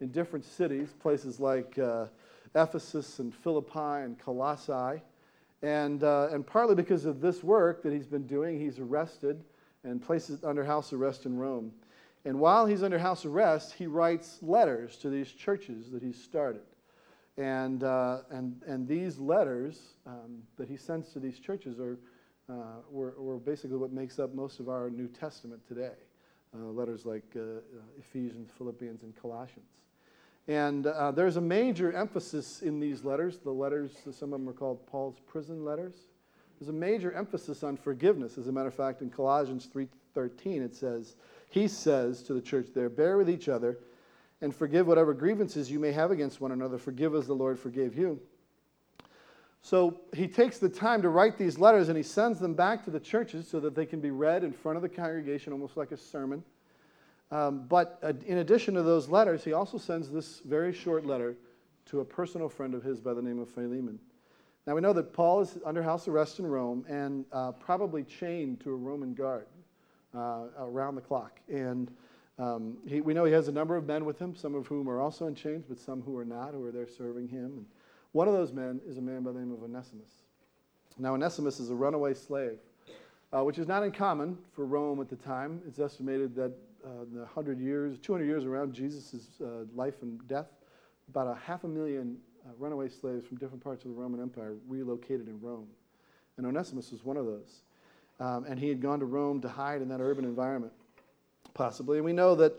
in 0.00 0.08
different 0.08 0.44
cities, 0.44 0.94
places 1.00 1.40
like 1.40 1.78
uh, 1.78 2.06
Ephesus 2.54 3.18
and 3.18 3.34
Philippi 3.34 4.04
and 4.04 4.18
Colossae. 4.18 5.02
And, 5.62 6.04
uh, 6.04 6.28
and 6.30 6.46
partly 6.46 6.74
because 6.74 7.06
of 7.06 7.22
this 7.22 7.42
work 7.42 7.82
that 7.82 7.92
he's 7.92 8.06
been 8.06 8.26
doing, 8.26 8.60
he's 8.60 8.78
arrested 8.78 9.42
and 9.82 10.02
placed 10.02 10.30
under 10.44 10.62
house 10.62 10.92
arrest 10.92 11.24
in 11.24 11.38
Rome. 11.38 11.72
And 12.26 12.38
while 12.38 12.66
he's 12.66 12.82
under 12.82 12.98
house 12.98 13.24
arrest, 13.24 13.72
he 13.72 13.86
writes 13.86 14.38
letters 14.42 14.96
to 14.98 15.08
these 15.08 15.32
churches 15.32 15.90
that 15.90 16.02
he's 16.02 16.22
started. 16.22 16.62
And, 17.38 17.82
uh, 17.82 18.20
and, 18.30 18.60
and 18.66 18.86
these 18.86 19.18
letters 19.18 19.80
um, 20.06 20.42
that 20.56 20.68
he 20.68 20.76
sends 20.76 21.12
to 21.14 21.18
these 21.18 21.38
churches 21.38 21.80
are 21.80 21.98
were, 22.90 23.14
were, 23.18 23.38
basically 23.38 23.76
what 23.76 23.92
makes 23.92 24.18
up 24.18 24.34
most 24.34 24.60
of 24.60 24.68
our 24.68 24.90
New 24.90 25.08
Testament 25.08 25.60
today. 25.66 25.94
Uh, 26.56 26.66
letters 26.66 27.04
like 27.04 27.24
uh, 27.34 27.60
Ephesians, 27.98 28.48
Philippians, 28.56 29.02
and 29.02 29.12
Colossians. 29.20 29.80
And 30.46 30.86
uh, 30.86 31.10
there's 31.10 31.36
a 31.36 31.40
major 31.40 31.92
emphasis 31.92 32.62
in 32.62 32.78
these 32.78 33.02
letters. 33.02 33.38
The 33.38 33.50
letters, 33.50 33.92
some 34.12 34.32
of 34.32 34.38
them 34.38 34.48
are 34.48 34.52
called 34.52 34.86
Paul's 34.86 35.18
prison 35.26 35.64
letters. 35.64 35.94
There's 36.58 36.68
a 36.68 36.72
major 36.72 37.12
emphasis 37.12 37.64
on 37.64 37.76
forgiveness. 37.76 38.38
As 38.38 38.46
a 38.46 38.52
matter 38.52 38.68
of 38.68 38.74
fact, 38.74 39.02
in 39.02 39.10
Colossians 39.10 39.66
3:13, 39.66 40.62
it 40.62 40.76
says, 40.76 41.16
he 41.48 41.66
says 41.66 42.22
to 42.22 42.34
the 42.34 42.40
church 42.40 42.68
there, 42.72 42.88
"Bear 42.88 43.16
with 43.16 43.28
each 43.28 43.48
other, 43.48 43.78
and 44.40 44.54
forgive 44.54 44.86
whatever 44.86 45.12
grievances 45.12 45.70
you 45.70 45.80
may 45.80 45.90
have 45.90 46.12
against 46.12 46.40
one 46.40 46.52
another. 46.52 46.78
Forgive 46.78 47.14
as 47.14 47.26
the 47.26 47.34
Lord 47.34 47.58
forgave 47.58 47.98
you." 47.98 48.20
So 49.64 49.98
he 50.14 50.28
takes 50.28 50.58
the 50.58 50.68
time 50.68 51.00
to 51.00 51.08
write 51.08 51.38
these 51.38 51.58
letters 51.58 51.88
and 51.88 51.96
he 51.96 52.02
sends 52.02 52.38
them 52.38 52.52
back 52.52 52.84
to 52.84 52.90
the 52.90 53.00
churches 53.00 53.48
so 53.48 53.60
that 53.60 53.74
they 53.74 53.86
can 53.86 53.98
be 53.98 54.10
read 54.10 54.44
in 54.44 54.52
front 54.52 54.76
of 54.76 54.82
the 54.82 54.90
congregation, 54.90 55.54
almost 55.54 55.78
like 55.78 55.90
a 55.90 55.96
sermon. 55.96 56.44
Um, 57.30 57.64
but 57.66 57.98
uh, 58.02 58.12
in 58.26 58.38
addition 58.38 58.74
to 58.74 58.82
those 58.82 59.08
letters, 59.08 59.42
he 59.42 59.54
also 59.54 59.78
sends 59.78 60.10
this 60.10 60.40
very 60.40 60.74
short 60.74 61.06
letter 61.06 61.34
to 61.86 62.00
a 62.00 62.04
personal 62.04 62.50
friend 62.50 62.74
of 62.74 62.82
his 62.82 63.00
by 63.00 63.14
the 63.14 63.22
name 63.22 63.38
of 63.38 63.48
Philemon. 63.48 63.98
Now 64.66 64.74
we 64.74 64.82
know 64.82 64.92
that 64.92 65.14
Paul 65.14 65.40
is 65.40 65.56
under 65.64 65.82
house 65.82 66.08
arrest 66.08 66.40
in 66.40 66.46
Rome 66.46 66.84
and 66.86 67.24
uh, 67.32 67.52
probably 67.52 68.02
chained 68.02 68.60
to 68.60 68.70
a 68.70 68.76
Roman 68.76 69.14
guard 69.14 69.46
uh, 70.14 70.42
around 70.58 70.96
the 70.96 71.00
clock. 71.00 71.40
And 71.48 71.90
um, 72.38 72.76
he, 72.86 73.00
we 73.00 73.14
know 73.14 73.24
he 73.24 73.32
has 73.32 73.48
a 73.48 73.52
number 73.52 73.76
of 73.76 73.86
men 73.86 74.04
with 74.04 74.18
him, 74.18 74.36
some 74.36 74.54
of 74.54 74.66
whom 74.66 74.90
are 74.90 75.00
also 75.00 75.26
in 75.26 75.34
chains, 75.34 75.64
but 75.66 75.78
some 75.78 76.02
who 76.02 76.18
are 76.18 76.24
not, 76.26 76.52
who 76.52 76.62
are 76.66 76.70
there 76.70 76.86
serving 76.86 77.28
him. 77.28 77.44
And 77.46 77.66
one 78.14 78.28
of 78.28 78.34
those 78.34 78.52
men 78.52 78.80
is 78.86 78.96
a 78.96 79.00
man 79.00 79.24
by 79.24 79.32
the 79.32 79.40
name 79.40 79.52
of 79.52 79.60
Onesimus. 79.64 80.08
Now, 80.98 81.14
Onesimus 81.14 81.58
is 81.58 81.70
a 81.70 81.74
runaway 81.74 82.14
slave, 82.14 82.58
uh, 83.32 83.42
which 83.42 83.58
is 83.58 83.66
not 83.66 83.82
uncommon 83.82 84.38
for 84.52 84.64
Rome 84.66 85.00
at 85.00 85.08
the 85.08 85.16
time. 85.16 85.60
It's 85.66 85.80
estimated 85.80 86.36
that 86.36 86.52
uh, 86.84 86.90
the 87.12 87.22
100 87.22 87.58
years, 87.58 87.98
200 87.98 88.24
years 88.24 88.44
around 88.44 88.72
Jesus' 88.72 89.40
uh, 89.40 89.64
life 89.74 90.02
and 90.02 90.26
death, 90.28 90.46
about 91.08 91.26
a 91.26 91.34
half 91.34 91.64
a 91.64 91.68
million 91.68 92.16
uh, 92.46 92.50
runaway 92.56 92.88
slaves 92.88 93.26
from 93.26 93.36
different 93.38 93.64
parts 93.64 93.84
of 93.84 93.90
the 93.90 93.96
Roman 93.96 94.22
Empire 94.22 94.54
relocated 94.68 95.26
in 95.26 95.40
Rome. 95.40 95.66
And 96.36 96.46
Onesimus 96.46 96.92
was 96.92 97.04
one 97.04 97.16
of 97.16 97.26
those. 97.26 97.62
Um, 98.20 98.44
and 98.44 98.60
he 98.60 98.68
had 98.68 98.80
gone 98.80 99.00
to 99.00 99.06
Rome 99.06 99.40
to 99.40 99.48
hide 99.48 99.82
in 99.82 99.88
that 99.88 100.00
urban 100.00 100.24
environment, 100.24 100.72
possibly. 101.52 101.98
And 101.98 102.04
we 102.04 102.12
know 102.12 102.36
that 102.36 102.54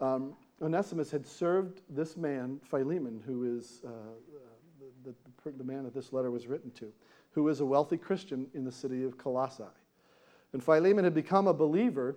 um, 0.00 0.32
Onesimus 0.60 1.12
had 1.12 1.24
served 1.24 1.82
this 1.90 2.16
man, 2.16 2.58
Philemon, 2.68 3.22
who 3.24 3.56
is 3.56 3.82
uh, 3.86 3.90
the, 5.06 5.50
the, 5.52 5.64
man 5.64 5.84
that 5.84 5.94
this 5.94 6.12
letter 6.12 6.30
was 6.30 6.46
written 6.46 6.70
to, 6.72 6.92
who 7.32 7.48
is 7.48 7.60
a 7.60 7.66
wealthy 7.66 7.96
Christian 7.96 8.46
in 8.54 8.64
the 8.64 8.72
city 8.72 9.04
of 9.04 9.16
Colossae. 9.16 9.64
And 10.52 10.62
Philemon 10.62 11.04
had 11.04 11.14
become 11.14 11.46
a 11.46 11.54
believer 11.54 12.16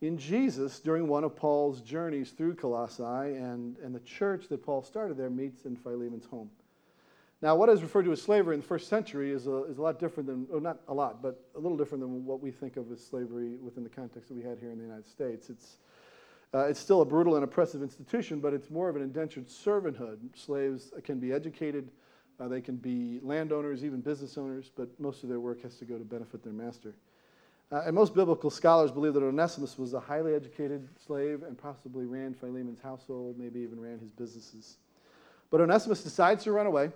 in 0.00 0.16
Jesus 0.16 0.80
during 0.80 1.08
one 1.08 1.24
of 1.24 1.36
Paul's 1.36 1.80
journeys 1.80 2.30
through 2.30 2.54
Colossae, 2.54 3.02
and, 3.02 3.76
and 3.82 3.94
the 3.94 4.00
church 4.00 4.48
that 4.48 4.64
Paul 4.64 4.82
started 4.82 5.16
there 5.16 5.30
meets 5.30 5.64
in 5.64 5.76
Philemon's 5.76 6.26
home. 6.26 6.50
Now, 7.42 7.56
what 7.56 7.70
is 7.70 7.82
referred 7.82 8.04
to 8.04 8.12
as 8.12 8.20
slavery 8.20 8.54
in 8.54 8.60
the 8.60 8.66
first 8.66 8.88
century 8.88 9.30
is 9.30 9.46
a, 9.46 9.64
is 9.64 9.78
a 9.78 9.82
lot 9.82 9.98
different 9.98 10.26
than, 10.26 10.46
or 10.52 10.60
not 10.60 10.80
a 10.88 10.94
lot, 10.94 11.22
but 11.22 11.42
a 11.54 11.58
little 11.58 11.76
different 11.76 12.02
than 12.02 12.24
what 12.26 12.40
we 12.40 12.50
think 12.50 12.76
of 12.76 12.92
as 12.92 13.04
slavery 13.04 13.56
within 13.62 13.82
the 13.82 13.88
context 13.88 14.28
that 14.28 14.34
we 14.34 14.42
had 14.42 14.58
here 14.58 14.70
in 14.70 14.76
the 14.76 14.84
United 14.84 15.08
States. 15.08 15.48
It's, 15.48 15.78
uh, 16.52 16.66
it's 16.66 16.80
still 16.80 17.00
a 17.00 17.04
brutal 17.04 17.36
and 17.36 17.44
oppressive 17.44 17.82
institution, 17.82 18.40
but 18.40 18.52
it's 18.52 18.70
more 18.70 18.90
of 18.90 18.96
an 18.96 19.02
indentured 19.02 19.48
servanthood. 19.48 20.18
Slaves 20.34 20.92
can 21.02 21.18
be 21.18 21.32
educated, 21.32 21.90
uh, 22.40 22.48
they 22.48 22.60
can 22.60 22.76
be 22.76 23.20
landowners, 23.22 23.84
even 23.84 24.00
business 24.00 24.38
owners, 24.38 24.70
but 24.74 24.88
most 24.98 25.22
of 25.22 25.28
their 25.28 25.40
work 25.40 25.62
has 25.62 25.76
to 25.76 25.84
go 25.84 25.98
to 25.98 26.04
benefit 26.04 26.42
their 26.42 26.52
master. 26.52 26.94
Uh, 27.70 27.82
and 27.86 27.94
most 27.94 28.14
biblical 28.14 28.50
scholars 28.50 28.90
believe 28.90 29.14
that 29.14 29.22
Onesimus 29.22 29.78
was 29.78 29.94
a 29.94 30.00
highly 30.00 30.34
educated 30.34 30.88
slave 31.06 31.42
and 31.42 31.56
possibly 31.56 32.06
ran 32.06 32.34
Philemon's 32.34 32.80
household, 32.80 33.38
maybe 33.38 33.60
even 33.60 33.78
ran 33.78 33.98
his 33.98 34.10
businesses. 34.10 34.78
But 35.50 35.60
Onesimus 35.60 36.02
decides 36.02 36.44
to 36.44 36.52
run 36.52 36.66
away, 36.66 36.90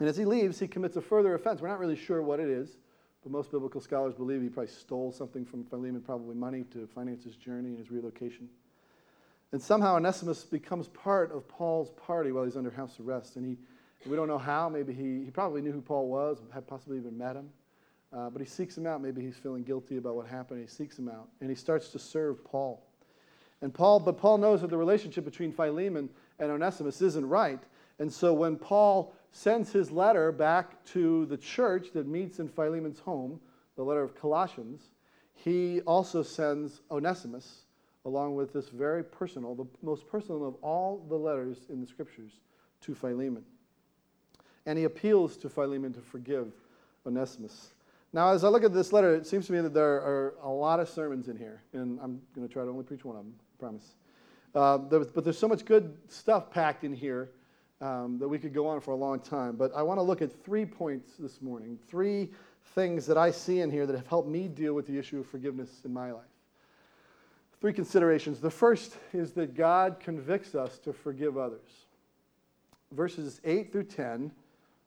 and 0.00 0.08
as 0.08 0.16
he 0.16 0.24
leaves, 0.24 0.58
he 0.58 0.66
commits 0.66 0.96
a 0.96 1.00
further 1.00 1.34
offense. 1.34 1.60
We're 1.60 1.68
not 1.68 1.78
really 1.78 1.96
sure 1.96 2.20
what 2.20 2.40
it 2.40 2.48
is, 2.48 2.76
but 3.22 3.30
most 3.30 3.50
biblical 3.50 3.80
scholars 3.80 4.14
believe 4.14 4.42
he 4.42 4.48
probably 4.48 4.72
stole 4.72 5.12
something 5.12 5.44
from 5.44 5.64
Philemon, 5.64 6.02
probably 6.02 6.34
money 6.34 6.64
to 6.72 6.86
finance 6.88 7.24
his 7.24 7.36
journey 7.36 7.70
and 7.70 7.78
his 7.78 7.90
relocation. 7.90 8.48
And 9.52 9.62
somehow 9.62 9.96
Onesimus 9.96 10.44
becomes 10.44 10.88
part 10.88 11.30
of 11.30 11.46
Paul's 11.46 11.90
party 11.90 12.32
while 12.32 12.44
he's 12.44 12.56
under 12.56 12.70
house 12.70 12.98
arrest, 12.98 13.36
and 13.36 13.46
he 13.46 13.56
we 14.06 14.16
don't 14.16 14.28
know 14.28 14.38
how. 14.38 14.68
Maybe 14.68 14.92
he, 14.92 15.24
he 15.24 15.30
probably 15.30 15.62
knew 15.62 15.72
who 15.72 15.80
Paul 15.80 16.08
was, 16.08 16.38
had 16.52 16.66
possibly 16.66 16.98
even 16.98 17.16
met 17.16 17.36
him. 17.36 17.48
Uh, 18.12 18.30
but 18.30 18.40
he 18.40 18.46
seeks 18.46 18.78
him 18.78 18.86
out. 18.86 19.02
Maybe 19.02 19.22
he's 19.22 19.36
feeling 19.36 19.64
guilty 19.64 19.96
about 19.96 20.14
what 20.14 20.26
happened. 20.26 20.60
He 20.60 20.68
seeks 20.68 20.98
him 20.98 21.08
out, 21.08 21.28
and 21.40 21.50
he 21.50 21.56
starts 21.56 21.88
to 21.90 21.98
serve 21.98 22.44
Paul. 22.44 22.86
And 23.60 23.72
Paul, 23.72 24.00
but 24.00 24.18
Paul 24.18 24.38
knows 24.38 24.60
that 24.60 24.70
the 24.70 24.76
relationship 24.76 25.24
between 25.24 25.52
Philemon 25.52 26.08
and 26.38 26.50
Onesimus 26.50 27.00
isn't 27.00 27.26
right. 27.28 27.60
And 27.98 28.12
so 28.12 28.32
when 28.32 28.56
Paul 28.56 29.14
sends 29.32 29.72
his 29.72 29.90
letter 29.90 30.30
back 30.30 30.84
to 30.86 31.26
the 31.26 31.36
church 31.36 31.88
that 31.94 32.06
meets 32.06 32.38
in 32.38 32.48
Philemon's 32.48 33.00
home, 33.00 33.40
the 33.76 33.82
letter 33.82 34.02
of 34.02 34.14
Colossians, 34.14 34.82
he 35.34 35.80
also 35.82 36.22
sends 36.22 36.82
Onesimus 36.90 37.62
along 38.04 38.34
with 38.34 38.52
this 38.52 38.68
very 38.68 39.02
personal, 39.02 39.54
the 39.54 39.66
most 39.82 40.06
personal 40.06 40.46
of 40.46 40.54
all 40.62 41.04
the 41.08 41.16
letters 41.16 41.66
in 41.70 41.80
the 41.80 41.86
scriptures, 41.86 42.32
to 42.82 42.94
Philemon 42.94 43.42
and 44.66 44.78
he 44.78 44.84
appeals 44.84 45.36
to 45.38 45.48
Philemon 45.48 45.92
to 45.92 46.00
forgive 46.00 46.52
Onesimus. 47.06 47.70
Now, 48.12 48.28
as 48.28 48.44
I 48.44 48.48
look 48.48 48.62
at 48.62 48.72
this 48.72 48.92
letter, 48.92 49.14
it 49.14 49.26
seems 49.26 49.46
to 49.46 49.52
me 49.52 49.60
that 49.60 49.74
there 49.74 49.96
are 49.96 50.34
a 50.42 50.48
lot 50.48 50.78
of 50.78 50.88
sermons 50.88 51.28
in 51.28 51.36
here, 51.36 51.62
and 51.72 51.98
I'm 52.00 52.20
going 52.34 52.46
to 52.46 52.52
try 52.52 52.62
to 52.62 52.70
only 52.70 52.84
preach 52.84 53.04
one 53.04 53.16
of 53.16 53.24
them, 53.24 53.34
I 53.38 53.58
promise. 53.58 53.94
Uh, 54.54 54.78
but 54.78 55.24
there's 55.24 55.38
so 55.38 55.48
much 55.48 55.64
good 55.64 55.96
stuff 56.08 56.48
packed 56.50 56.84
in 56.84 56.94
here 56.94 57.30
um, 57.80 58.18
that 58.20 58.28
we 58.28 58.38
could 58.38 58.54
go 58.54 58.68
on 58.68 58.80
for 58.80 58.92
a 58.92 58.96
long 58.96 59.18
time. 59.18 59.56
But 59.56 59.74
I 59.74 59.82
want 59.82 59.98
to 59.98 60.02
look 60.02 60.22
at 60.22 60.30
three 60.44 60.64
points 60.64 61.14
this 61.18 61.42
morning, 61.42 61.76
three 61.88 62.30
things 62.74 63.04
that 63.06 63.18
I 63.18 63.32
see 63.32 63.60
in 63.60 63.70
here 63.70 63.84
that 63.84 63.96
have 63.96 64.06
helped 64.06 64.28
me 64.28 64.46
deal 64.46 64.74
with 64.74 64.86
the 64.86 64.96
issue 64.96 65.20
of 65.20 65.26
forgiveness 65.26 65.82
in 65.84 65.92
my 65.92 66.12
life. 66.12 66.22
Three 67.60 67.72
considerations. 67.72 68.40
The 68.40 68.50
first 68.50 68.96
is 69.12 69.32
that 69.32 69.54
God 69.54 69.98
convicts 69.98 70.54
us 70.54 70.78
to 70.80 70.92
forgive 70.92 71.36
others. 71.36 71.86
Verses 72.92 73.40
8 73.44 73.72
through 73.72 73.84
10 73.84 74.30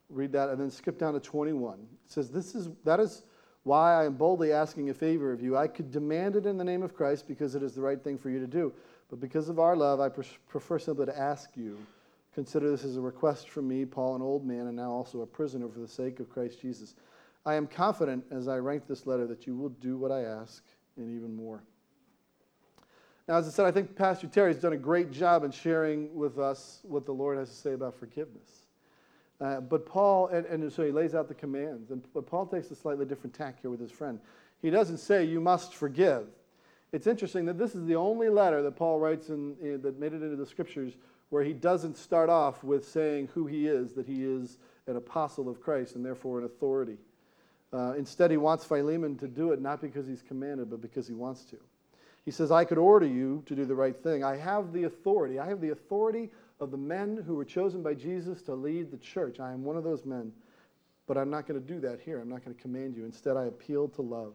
read 0.10 0.32
that 0.34 0.50
and 0.50 0.60
then 0.60 0.70
skip 0.70 0.98
down 0.98 1.14
to 1.14 1.20
21. 1.20 1.74
It 1.74 2.12
says, 2.12 2.30
This 2.30 2.56
is 2.56 2.70
that 2.84 3.00
is 3.00 3.24
why 3.64 4.02
I 4.02 4.06
am 4.06 4.14
boldly 4.14 4.54
asking 4.54 4.90
a 4.90 4.94
favor 4.94 5.34
of 5.34 5.42
you. 5.42 5.58
I 5.58 5.68
could 5.68 5.92
demand 5.92 6.36
it 6.36 6.46
in 6.46 6.58
the 6.58 6.64
name 6.64 6.84
of 6.84 6.96
Christ 6.96 7.28
because 7.28 7.54
it 7.54 7.64
is 7.64 7.74
the 7.74 7.82
right 7.82 8.02
thing 8.02 8.18
for 8.18 8.30
you 8.30 8.40
to 8.40 8.48
do. 8.48 8.74
But 9.10 9.20
because 9.20 9.50
of 9.50 9.60
our 9.60 9.76
love, 9.76 10.00
I 10.00 10.10
prefer 10.10 10.80
simply 10.80 11.06
to 11.06 11.18
ask 11.18 11.50
you. 11.56 11.78
Consider 12.34 12.70
this 12.70 12.84
as 12.84 12.98
a 12.98 13.02
request 13.02 13.50
from 13.50 13.68
me, 13.68 13.84
Paul, 13.84 14.16
an 14.16 14.22
old 14.22 14.46
man, 14.46 14.68
and 14.68 14.76
now 14.76 14.92
also 14.92 15.22
a 15.22 15.26
prisoner 15.26 15.68
for 15.68 15.80
the 15.80 15.88
sake 15.88 16.20
of 16.20 16.30
Christ 16.30 16.62
Jesus. 16.62 16.94
I 17.46 17.56
am 17.56 17.66
confident 17.66 18.26
as 18.30 18.48
I 18.48 18.60
write 18.60 18.88
this 18.88 19.08
letter 19.08 19.26
that 19.28 19.48
you 19.48 19.56
will 19.56 19.70
do 19.70 19.98
what 19.98 20.12
I 20.12 20.22
ask 20.22 20.64
and 20.98 21.10
even 21.10 21.36
more. 21.36 21.64
Now, 23.28 23.38
as 23.38 23.48
I 23.48 23.52
said, 23.52 23.66
I 23.66 23.72
think 23.72 23.96
Pastor 23.96 24.28
Terry 24.28 24.54
has 24.54 24.62
done 24.62 24.74
a 24.74 24.78
great 24.78 25.12
job 25.12 25.44
in 25.44 25.52
sharing 25.52 26.16
with 26.16 26.38
us 26.38 26.80
what 26.84 27.06
the 27.06 27.12
Lord 27.12 27.38
has 27.38 27.50
to 27.50 27.56
say 27.56 27.74
about 27.74 27.96
forgiveness. 27.96 28.67
Uh, 29.39 29.62
but 29.62 29.86
Paul, 29.86 30.27
and, 30.27 30.46
and, 30.48 30.72
so 30.72 30.84
he 30.84 30.91
lays 30.91 31.13
out 31.13 31.27
the 31.27 31.36
commands. 31.36 31.91
And, 31.91 32.01
but 32.13 32.25
Paul 32.25 32.48
takes 32.48 32.72
a 32.72 32.75
slightly 32.75 33.06
different 33.06 33.36
tack 33.36 33.62
here 33.62 33.70
with 33.70 33.79
his 33.79 33.91
friend. 33.91 34.20
He 34.62 34.70
doesn't 34.72 34.98
say, 34.98 35.24
you 35.24 35.39
must 35.39 35.75
forgive. 35.75 36.27
It's 36.91 37.06
interesting 37.06 37.46
that 37.46 37.58
this 37.58 37.75
is 37.75 37.86
the 37.86 37.96
only 37.96 38.29
letter 38.29 38.63
that 38.63 38.75
Paul 38.75 39.00
writes 39.00 39.29
in, 39.29 39.56
in, 39.62 39.82
that 39.84 40.00
made 40.00 40.13
it 40.13 40.24
into 40.24 40.36
the 40.36 40.46
scriptures 40.46 40.94
where 41.29 41.44
he 41.44 41.53
doesn't 41.53 41.98
start 41.98 42.29
off 42.29 42.63
with 42.63 42.88
saying 42.88 43.29
who 43.34 43.46
he 43.46 43.67
is, 43.67 43.94
that 43.94 44.08
he 44.08 44.24
is 44.24 44.58
an 44.88 44.96
apostle 44.96 45.50
of 45.50 45.62
Christ 45.62 45.96
and 45.96 46.06
therefore 46.06 46.39
an 46.39 46.46
authority. 46.46 46.98
Uh, 47.74 47.94
instead, 47.98 48.32
he 48.32 48.38
wants 48.38 48.63
Philemon 48.63 49.17
to 49.17 49.27
do 49.27 49.51
it 49.51 49.62
not 49.62 49.82
because 49.82 50.08
he's 50.08 50.22
commanded, 50.22 50.70
but 50.70 50.82
because 50.82 51.08
he 51.08 51.13
wants 51.13 51.44
to. 51.46 51.58
He 52.24 52.32
says, 52.32 52.51
I 52.51 52.65
could 52.65 52.77
order 52.77 53.06
you 53.06 53.44
to 53.46 53.56
do 53.56 53.65
the 53.65 53.75
right 53.75 53.96
thing. 53.96 54.24
I 54.24 54.38
have 54.38 54.74
the 54.74 54.86
authority. 54.86 55.39
I 55.39 55.48
have 55.48 55.62
the 55.62 55.70
authority 55.70 56.29
of 56.60 56.72
the 56.72 56.78
men 56.78 57.24
who 57.26 57.36
were 57.36 57.46
chosen 57.46 57.84
by 57.84 57.94
Jesus 57.94 58.42
to 58.44 58.54
lead 58.54 58.92
the 58.92 58.98
church. 58.98 59.40
I 59.40 59.52
am 59.52 59.64
one 59.64 59.78
of 59.78 59.84
those 59.84 60.06
men, 60.06 60.32
but 61.06 61.18
I'm 61.18 61.30
not 61.30 61.48
going 61.48 61.62
to 61.62 61.66
do 61.66 61.80
that 61.82 62.00
here. 62.00 62.20
I'm 62.20 62.30
not 62.30 62.44
going 62.44 62.56
to 62.56 62.62
command 62.62 62.96
you. 62.96 63.06
Instead, 63.06 63.38
I 63.38 63.46
appeal 63.46 63.88
to 63.90 64.02
love. 64.02 64.34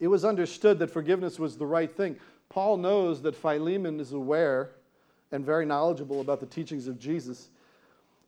It 0.00 0.08
was 0.08 0.24
understood 0.24 0.78
that 0.80 0.90
forgiveness 0.90 1.38
was 1.38 1.56
the 1.56 1.66
right 1.66 1.94
thing. 1.94 2.16
Paul 2.48 2.76
knows 2.76 3.22
that 3.22 3.34
Philemon 3.36 4.00
is 4.00 4.12
aware 4.12 4.70
and 5.30 5.44
very 5.44 5.64
knowledgeable 5.64 6.20
about 6.20 6.40
the 6.40 6.46
teachings 6.46 6.86
of 6.86 6.98
Jesus. 6.98 7.48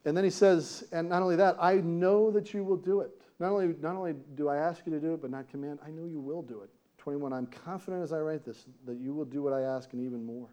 And 0.05 0.17
then 0.17 0.25
he 0.25 0.31
says, 0.31 0.85
and 0.93 1.09
not 1.09 1.23
only 1.23 1.37
that, 1.37 1.57
I 1.61 1.77
know 1.77 2.31
that 2.31 2.55
you 2.55 2.65
will 2.65 2.77
do 2.77 3.01
it. 3.01 3.11
Not 3.39 3.51
only, 3.51 3.75
not 3.81 3.97
only 3.97 4.15
do 4.37 4.49
I 4.49 4.57
ask 4.57 4.83
you 4.87 4.93
to 4.93 5.01
do 5.01 5.15
it, 5.15 5.23
but 5.23 5.31
not 5.31 5.49
command, 5.51 5.79
I 5.85 5.91
know 5.91 6.05
you 6.05 6.21
will 6.21 6.43
do 6.43 6.63
it. 6.63 6.71
21, 6.99 7.33
I'm 7.33 7.47
confident 7.47 8.03
as 8.03 8.13
I 8.13 8.21
write 8.21 8.45
this 8.45 8.65
that 8.87 8.97
you 8.97 9.13
will 9.13 9.25
do 9.25 9.43
what 9.43 9.53
I 9.53 9.63
ask 9.63 9.93
and 9.93 10.03
even 10.03 10.25
more. 10.25 10.49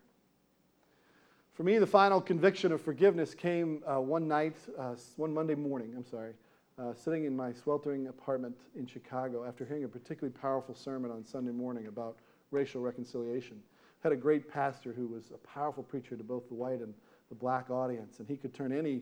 For 1.54 1.64
me, 1.64 1.78
the 1.80 1.88
final 1.88 2.22
conviction 2.22 2.72
of 2.72 2.82
forgiveness 2.82 3.36
came 3.36 3.84
uh, 3.86 4.00
one 4.00 4.26
night, 4.26 4.56
uh, 4.80 4.96
one 5.18 5.34
Monday 5.34 5.54
morning, 5.54 5.94
I'm 5.98 6.06
sorry, 6.06 6.34
uh, 6.80 6.94
sitting 6.94 7.26
in 7.26 7.36
my 7.36 7.52
sweltering 7.52 8.08
apartment 8.08 8.56
in 8.74 8.88
Chicago 8.88 9.44
after 9.46 9.66
hearing 9.66 9.84
a 9.84 9.88
particularly 9.90 10.34
powerful 10.34 10.74
sermon 10.74 11.12
on 11.12 11.26
Sunday 11.26 11.52
morning 11.52 11.88
about 11.88 12.16
racial 12.52 12.82
reconciliation. 12.82 13.62
Had 14.02 14.14
a 14.14 14.16
great 14.16 14.50
pastor 14.50 14.94
who 14.94 15.08
was 15.08 15.32
a 15.32 15.38
powerful 15.46 15.84
preacher 15.84 16.16
to 16.16 16.24
both 16.24 16.48
the 16.48 16.56
white 16.56 16.80
and 16.80 16.94
the 17.28 17.36
black 17.36 17.70
audience, 17.70 18.20
and 18.20 18.28
he 18.30 18.38
could 18.38 18.54
turn 18.54 18.72
any, 18.72 19.02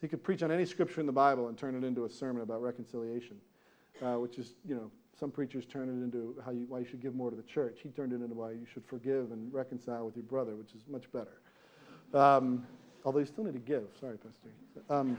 he 0.00 0.06
could 0.06 0.22
preach 0.22 0.44
on 0.44 0.52
any 0.52 0.64
scripture 0.64 1.00
in 1.00 1.06
the 1.06 1.12
Bible 1.12 1.48
and 1.48 1.58
turn 1.58 1.74
it 1.74 1.84
into 1.84 2.04
a 2.04 2.08
sermon 2.08 2.42
about 2.42 2.62
reconciliation, 2.62 3.36
uh, 4.00 4.14
which 4.14 4.38
is, 4.38 4.54
you 4.64 4.76
know, 4.76 4.92
some 5.18 5.32
preachers 5.32 5.66
turn 5.66 5.88
it 5.88 6.04
into 6.04 6.40
how 6.44 6.52
you, 6.52 6.66
why 6.68 6.78
you 6.78 6.86
should 6.86 7.02
give 7.02 7.16
more 7.16 7.30
to 7.30 7.36
the 7.36 7.42
church. 7.42 7.80
He 7.82 7.88
turned 7.88 8.12
it 8.12 8.22
into 8.22 8.34
why 8.34 8.52
you 8.52 8.64
should 8.72 8.86
forgive 8.86 9.32
and 9.32 9.52
reconcile 9.52 10.06
with 10.06 10.14
your 10.14 10.24
brother, 10.24 10.54
which 10.54 10.72
is 10.72 10.82
much 10.88 11.10
better. 11.12 11.40
Um, 12.12 12.66
although 13.04 13.20
you 13.20 13.26
still 13.26 13.44
need 13.44 13.54
to 13.54 13.58
give. 13.58 13.84
Sorry, 14.00 14.16
Pastor. 14.18 14.48
Um, 14.88 15.18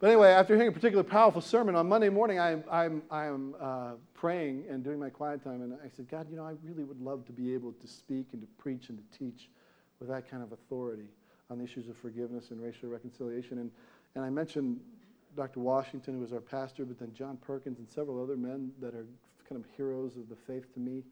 But 0.00 0.10
anyway, 0.10 0.28
after 0.28 0.54
hearing 0.54 0.68
a 0.68 0.72
particular 0.72 1.02
powerful 1.02 1.40
sermon 1.40 1.74
on 1.74 1.88
Monday 1.88 2.08
morning, 2.08 2.38
I, 2.38 2.62
I'm, 2.70 3.02
I'm 3.10 3.56
uh, 3.60 3.92
praying 4.14 4.66
and 4.70 4.84
doing 4.84 5.00
my 5.00 5.10
quiet 5.10 5.42
time, 5.42 5.60
and 5.60 5.74
I 5.74 5.88
said, 5.88 6.08
God, 6.08 6.28
you 6.30 6.36
know, 6.36 6.44
I 6.44 6.54
really 6.62 6.84
would 6.84 7.00
love 7.00 7.26
to 7.26 7.32
be 7.32 7.52
able 7.52 7.72
to 7.72 7.88
speak 7.88 8.26
and 8.32 8.40
to 8.40 8.46
preach 8.58 8.90
and 8.90 8.98
to 8.98 9.18
teach 9.18 9.48
with 9.98 10.08
that 10.08 10.30
kind 10.30 10.40
of 10.40 10.52
authority 10.52 11.08
on 11.50 11.58
the 11.58 11.64
issues 11.64 11.88
of 11.88 11.96
forgiveness 11.96 12.52
and 12.52 12.62
racial 12.62 12.88
reconciliation. 12.88 13.58
And, 13.58 13.72
and 14.14 14.24
I 14.24 14.30
mentioned 14.30 14.78
Dr. 15.36 15.58
Washington, 15.58 16.14
who 16.14 16.20
was 16.20 16.32
our 16.32 16.40
pastor, 16.40 16.84
but 16.84 17.00
then 17.00 17.12
John 17.12 17.36
Perkins 17.36 17.80
and 17.80 17.88
several 17.90 18.22
other 18.22 18.36
men 18.36 18.70
that 18.80 18.94
are 18.94 19.06
kind 19.48 19.60
of 19.60 19.64
heroes 19.76 20.16
of 20.16 20.28
the 20.28 20.36
faith 20.36 20.72
to 20.74 20.80
me. 20.80 21.02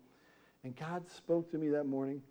And 0.62 0.76
God 0.76 1.10
spoke 1.10 1.50
to 1.50 1.58
me 1.58 1.70
that 1.70 1.86
morning. 1.86 2.22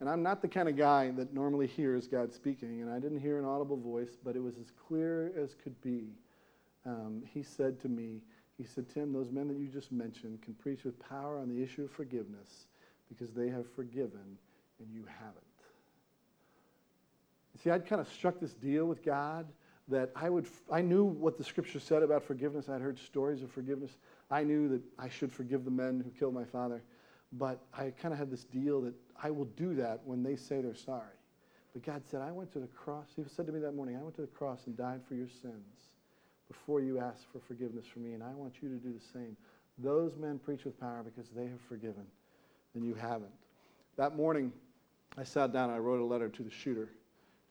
And 0.00 0.08
I'm 0.08 0.22
not 0.22 0.40
the 0.40 0.48
kind 0.48 0.68
of 0.68 0.76
guy 0.76 1.10
that 1.12 1.34
normally 1.34 1.66
hears 1.66 2.08
God 2.08 2.32
speaking, 2.32 2.80
and 2.80 2.90
I 2.90 2.98
didn't 2.98 3.20
hear 3.20 3.38
an 3.38 3.44
audible 3.44 3.76
voice, 3.76 4.16
but 4.24 4.34
it 4.34 4.42
was 4.42 4.56
as 4.56 4.72
clear 4.88 5.30
as 5.36 5.54
could 5.54 5.80
be. 5.82 6.08
Um, 6.86 7.22
he 7.32 7.42
said 7.42 7.78
to 7.82 7.88
me, 7.88 8.22
he 8.56 8.64
said, 8.64 8.88
Tim, 8.88 9.12
those 9.12 9.30
men 9.30 9.48
that 9.48 9.58
you 9.58 9.66
just 9.66 9.92
mentioned 9.92 10.40
can 10.42 10.54
preach 10.54 10.84
with 10.84 10.98
power 10.98 11.38
on 11.38 11.48
the 11.48 11.62
issue 11.62 11.84
of 11.84 11.90
forgiveness 11.90 12.66
because 13.08 13.32
they 13.32 13.48
have 13.48 13.70
forgiven 13.72 14.38
and 14.78 14.88
you 14.92 15.04
haven't. 15.18 15.44
See, 17.62 17.70
I'd 17.70 17.86
kind 17.86 18.00
of 18.00 18.08
struck 18.08 18.40
this 18.40 18.54
deal 18.54 18.86
with 18.86 19.04
God 19.04 19.46
that 19.88 20.10
I 20.14 20.30
would, 20.30 20.46
I 20.70 20.80
knew 20.80 21.04
what 21.04 21.36
the 21.36 21.44
scripture 21.44 21.80
said 21.80 22.02
about 22.02 22.22
forgiveness. 22.22 22.68
I'd 22.68 22.80
heard 22.80 22.98
stories 22.98 23.42
of 23.42 23.50
forgiveness. 23.50 23.90
I 24.30 24.44
knew 24.44 24.68
that 24.68 24.82
I 24.98 25.08
should 25.08 25.32
forgive 25.32 25.64
the 25.64 25.70
men 25.70 26.00
who 26.02 26.10
killed 26.10 26.32
my 26.32 26.44
father. 26.44 26.82
But 27.32 27.60
I 27.72 27.90
kind 27.90 28.12
of 28.12 28.18
had 28.18 28.30
this 28.30 28.44
deal 28.44 28.80
that 28.82 28.94
I 29.22 29.30
will 29.30 29.44
do 29.44 29.74
that 29.76 30.00
when 30.04 30.22
they 30.22 30.36
say 30.36 30.60
they're 30.60 30.74
sorry. 30.74 31.16
But 31.72 31.84
God 31.84 32.02
said, 32.04 32.20
I 32.20 32.32
went 32.32 32.52
to 32.52 32.58
the 32.58 32.66
cross. 32.66 33.06
He 33.14 33.22
said 33.28 33.46
to 33.46 33.52
me 33.52 33.60
that 33.60 33.74
morning, 33.74 33.96
I 33.96 34.02
went 34.02 34.16
to 34.16 34.22
the 34.22 34.26
cross 34.26 34.66
and 34.66 34.76
died 34.76 35.00
for 35.06 35.14
your 35.14 35.28
sins 35.28 35.90
before 36.48 36.80
you 36.80 36.98
asked 36.98 37.26
for 37.32 37.38
forgiveness 37.38 37.86
for 37.86 38.00
me, 38.00 38.12
and 38.12 38.24
I 38.24 38.34
want 38.34 38.54
you 38.60 38.68
to 38.68 38.74
do 38.74 38.92
the 38.92 39.04
same. 39.12 39.36
Those 39.78 40.16
men 40.16 40.38
preach 40.38 40.64
with 40.64 40.78
power 40.80 41.04
because 41.04 41.30
they 41.30 41.44
have 41.46 41.60
forgiven, 41.68 42.04
and 42.74 42.84
you 42.84 42.94
haven't. 42.94 43.30
That 43.96 44.16
morning, 44.16 44.52
I 45.16 45.22
sat 45.22 45.52
down 45.52 45.70
and 45.70 45.74
I 45.74 45.78
wrote 45.78 46.00
a 46.00 46.04
letter 46.04 46.28
to 46.28 46.42
the 46.42 46.50
shooter. 46.50 46.88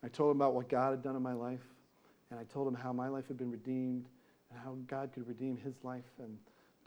I 0.04 0.10
told 0.10 0.32
him 0.32 0.42
about 0.42 0.54
what 0.54 0.68
God 0.68 0.92
had 0.92 1.02
done 1.02 1.16
in 1.16 1.22
my 1.22 1.34
life, 1.34 1.64
and 2.30 2.40
I 2.40 2.44
told 2.44 2.68
him 2.68 2.74
how 2.74 2.92
my 2.92 3.08
life 3.08 3.28
had 3.28 3.38
been 3.38 3.52
redeemed 3.52 4.06
and 4.52 4.60
how 4.60 4.76
God 4.88 5.12
could 5.14 5.28
redeem 5.28 5.58
his 5.58 5.76
life, 5.84 6.12
and 6.20 6.38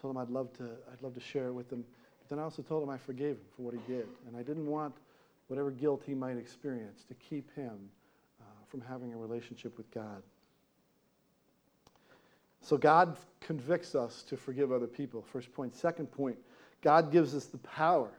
told 0.01 0.15
him 0.15 0.21
I'd 0.21 0.31
love 0.31 0.53
to, 0.59 0.65
I'd 0.93 1.01
love 1.01 1.15
to 1.15 1.21
share 1.21 1.47
it 1.47 1.53
with 1.53 1.73
him. 1.73 1.85
But 2.23 2.37
then 2.37 2.38
I 2.38 2.43
also 2.45 2.62
told 2.62 2.83
him 2.83 2.91
I 2.91 2.99
forgave 2.99 3.33
him 3.37 3.45
for 3.57 3.62
what 3.62 3.75
he 3.75 3.81
did, 3.93 4.07
and 4.29 4.37
I 4.37 4.43
didn't 4.43 4.67
want 4.67 4.95
whatever 5.49 5.71
guilt 5.71 6.02
he 6.07 6.14
might 6.14 6.37
experience 6.37 7.05
to 7.09 7.14
keep 7.14 7.52
him 7.55 7.91
uh, 8.41 8.45
from 8.69 8.81
having 8.81 9.12
a 9.12 9.17
relationship 9.17 9.76
with 9.76 9.91
God. 9.91 10.23
So 12.61 12.76
God 12.76 13.17
convicts 13.41 13.95
us 13.97 14.23
to 14.29 14.37
forgive 14.37 14.71
other 14.71 14.87
people. 14.87 15.21
First 15.21 15.52
point. 15.52 15.75
Second 15.75 16.12
point, 16.12 16.37
God 16.81 17.11
gives 17.11 17.35
us 17.35 17.47
the 17.47 17.59
power 17.59 18.11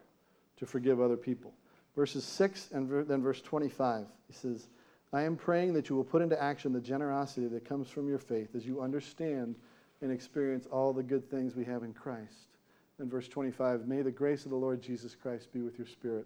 to 0.58 0.66
forgive 0.66 1.00
other 1.00 1.18
people. 1.18 1.54
Verses 1.96 2.26
6 2.26 2.72
and 2.74 3.08
then 3.08 3.22
verse 3.22 3.42
25. 3.42 4.06
He 4.28 4.34
says, 4.34 4.68
I 5.14 5.22
am 5.22 5.38
praying 5.38 5.74
that 5.74 5.90
you 5.90 5.96
will 5.96 6.04
put 6.04 6.22
into 6.22 6.42
action 6.42 6.74
the 6.74 6.82
generosity 6.82 7.48
that 7.48 7.66
comes 7.66 7.88
from 7.88 8.10
your 8.10 8.18
faith 8.18 8.50
as 8.56 8.66
you 8.66 8.82
understand 8.82 9.56
and 10.02 10.12
experience 10.12 10.68
all 10.72 10.92
the 10.92 11.04
good 11.04 11.30
things 11.30 11.56
we 11.56 11.64
have 11.66 11.84
in 11.84 11.94
Christ. 11.94 12.53
And 13.00 13.10
verse 13.10 13.28
25, 13.28 13.88
may 13.88 14.02
the 14.02 14.12
grace 14.12 14.46
of 14.46 14.52
the 14.52 14.58
Lord 14.58 14.82
Jesus 14.82 15.16
Christ 15.16 15.52
be 15.52 15.62
with 15.62 15.78
your 15.78 15.88
spirit. 15.88 16.26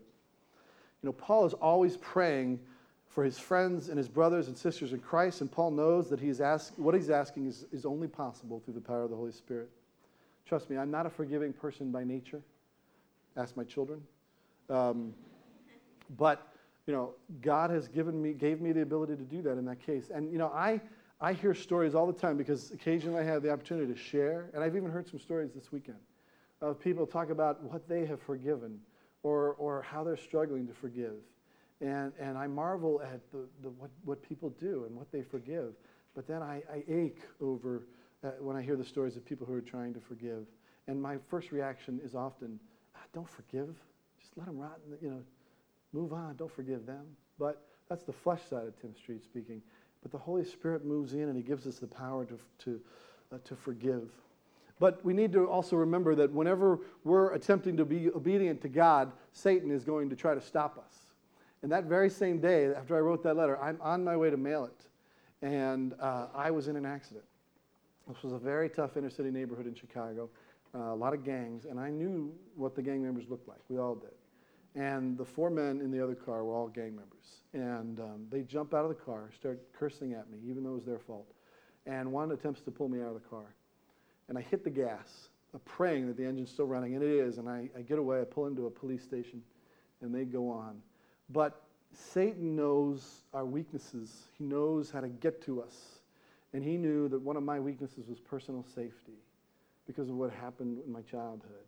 You 1.01 1.07
know, 1.07 1.13
Paul 1.13 1.45
is 1.45 1.53
always 1.53 1.97
praying 1.97 2.59
for 3.07 3.23
his 3.23 3.39
friends 3.39 3.89
and 3.89 3.97
his 3.97 4.09
brothers 4.09 4.47
and 4.47 4.57
sisters 4.57 4.93
in 4.93 4.99
Christ, 4.99 5.41
and 5.41 5.51
Paul 5.51 5.71
knows 5.71 6.09
that 6.09 6.19
he's 6.19 6.41
ask, 6.41 6.73
what 6.75 6.93
he's 6.93 7.09
asking 7.09 7.47
is, 7.47 7.65
is 7.71 7.85
only 7.85 8.07
possible 8.07 8.59
through 8.59 8.73
the 8.73 8.81
power 8.81 9.03
of 9.03 9.09
the 9.09 9.15
Holy 9.15 9.31
Spirit. 9.31 9.69
Trust 10.45 10.69
me, 10.69 10.77
I'm 10.77 10.91
not 10.91 11.05
a 11.05 11.09
forgiving 11.09 11.53
person 11.53 11.91
by 11.91 12.03
nature. 12.03 12.41
Ask 13.35 13.55
my 13.55 13.63
children. 13.63 14.01
Um, 14.69 15.13
but 16.17 16.47
you 16.85 16.93
know, 16.93 17.13
God 17.41 17.69
has 17.69 17.87
given 17.87 18.21
me, 18.21 18.33
gave 18.33 18.61
me 18.61 18.71
the 18.71 18.81
ability 18.81 19.15
to 19.17 19.23
do 19.23 19.41
that 19.41 19.57
in 19.57 19.65
that 19.65 19.85
case. 19.85 20.09
And, 20.13 20.31
you 20.31 20.37
know, 20.37 20.47
I, 20.47 20.79
I 21.19 21.33
hear 21.33 21.53
stories 21.53 21.95
all 21.95 22.07
the 22.07 22.17
time 22.17 22.37
because 22.37 22.71
occasionally 22.71 23.19
I 23.19 23.23
have 23.23 23.43
the 23.43 23.51
opportunity 23.51 23.91
to 23.93 23.99
share, 23.99 24.49
and 24.53 24.63
I've 24.63 24.75
even 24.75 24.89
heard 24.89 25.07
some 25.07 25.19
stories 25.19 25.51
this 25.53 25.71
weekend 25.71 25.97
of 26.61 26.79
people 26.79 27.05
talk 27.05 27.29
about 27.29 27.63
what 27.63 27.87
they 27.87 28.05
have 28.05 28.21
forgiven 28.21 28.79
or, 29.23 29.53
or 29.53 29.81
how 29.81 30.03
they're 30.03 30.17
struggling 30.17 30.67
to 30.67 30.73
forgive. 30.73 31.15
And, 31.81 32.11
and 32.19 32.37
I 32.37 32.47
marvel 32.47 33.01
at 33.01 33.19
the, 33.31 33.45
the, 33.61 33.69
what, 33.69 33.91
what 34.03 34.27
people 34.27 34.49
do 34.59 34.85
and 34.87 34.95
what 34.95 35.11
they 35.11 35.21
forgive. 35.21 35.73
But 36.15 36.27
then 36.27 36.41
I, 36.41 36.63
I 36.71 36.83
ache 36.87 37.21
over 37.39 37.83
uh, 38.23 38.29
when 38.39 38.55
I 38.55 38.61
hear 38.61 38.75
the 38.75 38.85
stories 38.85 39.15
of 39.15 39.25
people 39.25 39.45
who 39.45 39.53
are 39.53 39.61
trying 39.61 39.93
to 39.93 39.99
forgive. 39.99 40.47
And 40.87 40.99
my 40.99 41.17
first 41.29 41.51
reaction 41.51 41.99
is 42.03 42.15
often, 42.15 42.59
ah, 42.95 42.99
don't 43.13 43.29
forgive. 43.29 43.75
Just 44.19 44.31
let 44.35 44.47
them 44.47 44.57
rot, 44.57 44.79
you 45.01 45.09
know, 45.09 45.21
Move 45.93 46.13
on. 46.13 46.35
Don't 46.35 46.51
forgive 46.51 46.85
them. 46.85 47.05
But 47.39 47.61
that's 47.89 48.03
the 48.03 48.13
flesh 48.13 48.41
side 48.49 48.67
of 48.67 48.79
Tim 48.79 48.93
Streett 48.93 49.23
speaking. 49.23 49.61
But 50.01 50.11
the 50.11 50.17
Holy 50.17 50.45
Spirit 50.45 50.85
moves 50.85 51.13
in 51.13 51.23
and 51.23 51.35
he 51.35 51.41
gives 51.41 51.65
us 51.65 51.79
the 51.79 51.87
power 51.87 52.25
to, 52.25 52.39
to, 52.65 52.79
uh, 53.33 53.37
to 53.45 53.55
forgive. 53.55 54.09
But 54.79 55.03
we 55.03 55.13
need 55.13 55.31
to 55.33 55.47
also 55.47 55.75
remember 55.75 56.13
that 56.15 56.31
whenever 56.31 56.79
we're 57.03 57.33
attempting 57.33 57.77
to 57.77 57.85
be 57.85 58.09
obedient 58.09 58.61
to 58.61 58.69
God, 58.69 59.11
Satan 59.31 59.71
is 59.71 59.83
going 59.83 60.09
to 60.09 60.15
try 60.15 60.35
to 60.35 60.41
stop 60.41 60.77
us. 60.77 61.07
And 61.63 61.71
that 61.71 61.85
very 61.85 62.09
same 62.09 62.39
day, 62.39 62.67
after 62.73 62.95
I 62.95 62.99
wrote 62.99 63.23
that 63.23 63.35
letter, 63.35 63.59
I'm 63.59 63.79
on 63.81 64.03
my 64.03 64.15
way 64.15 64.29
to 64.29 64.37
mail 64.37 64.65
it. 64.65 65.45
And 65.45 65.93
uh, 65.99 66.27
I 66.35 66.51
was 66.51 66.67
in 66.67 66.75
an 66.75 66.85
accident. 66.85 67.25
This 68.07 68.21
was 68.23 68.33
a 68.33 68.37
very 68.37 68.69
tough 68.69 68.95
inner 68.95 69.09
city 69.09 69.31
neighborhood 69.31 69.67
in 69.67 69.75
Chicago, 69.75 70.29
uh, 70.73 70.93
a 70.93 70.95
lot 70.95 71.13
of 71.13 71.25
gangs, 71.25 71.65
and 71.65 71.79
I 71.79 71.89
knew 71.89 72.33
what 72.55 72.75
the 72.75 72.81
gang 72.81 73.03
members 73.03 73.25
looked 73.27 73.47
like. 73.47 73.59
We 73.69 73.79
all 73.79 73.95
did. 73.95 74.11
And 74.75 75.17
the 75.17 75.25
four 75.25 75.49
men 75.49 75.81
in 75.81 75.91
the 75.91 76.01
other 76.01 76.15
car 76.15 76.43
were 76.43 76.53
all 76.53 76.67
gang 76.67 76.95
members. 76.95 77.41
And 77.53 77.99
um, 77.99 78.27
they 78.29 78.43
jump 78.43 78.73
out 78.73 78.83
of 78.83 78.89
the 78.89 78.95
car, 78.95 79.31
start 79.35 79.59
cursing 79.73 80.13
at 80.13 80.29
me, 80.29 80.37
even 80.47 80.63
though 80.63 80.71
it 80.71 80.75
was 80.75 80.85
their 80.85 80.99
fault. 80.99 81.33
And 81.85 82.11
one 82.11 82.31
attempts 82.31 82.61
to 82.61 82.71
pull 82.71 82.87
me 82.87 83.01
out 83.01 83.07
of 83.07 83.15
the 83.15 83.27
car. 83.27 83.55
And 84.29 84.37
I 84.37 84.41
hit 84.41 84.63
the 84.63 84.69
gas, 84.69 85.29
praying 85.65 86.07
that 86.07 86.17
the 86.17 86.25
engine's 86.25 86.51
still 86.51 86.67
running, 86.67 86.95
and 86.95 87.03
it 87.03 87.09
is. 87.09 87.37
And 87.37 87.49
I, 87.49 87.69
I 87.77 87.81
get 87.81 87.97
away, 87.97 88.21
I 88.21 88.25
pull 88.25 88.47
into 88.47 88.65
a 88.67 88.69
police 88.69 89.03
station, 89.03 89.41
and 90.01 90.13
they 90.13 90.25
go 90.25 90.49
on. 90.49 90.81
But 91.29 91.61
Satan 91.93 92.55
knows 92.55 93.23
our 93.33 93.45
weaknesses, 93.45 94.27
he 94.37 94.43
knows 94.43 94.91
how 94.91 95.01
to 95.01 95.07
get 95.07 95.41
to 95.43 95.61
us. 95.61 95.75
And 96.53 96.63
he 96.63 96.77
knew 96.77 97.09
that 97.09 97.19
one 97.19 97.35
of 97.35 97.43
my 97.43 97.59
weaknesses 97.59 98.07
was 98.07 98.19
personal 98.19 98.63
safety 98.63 99.19
because 99.85 100.09
of 100.09 100.15
what 100.15 100.31
happened 100.31 100.79
in 100.85 100.91
my 100.91 101.01
childhood. 101.01 101.65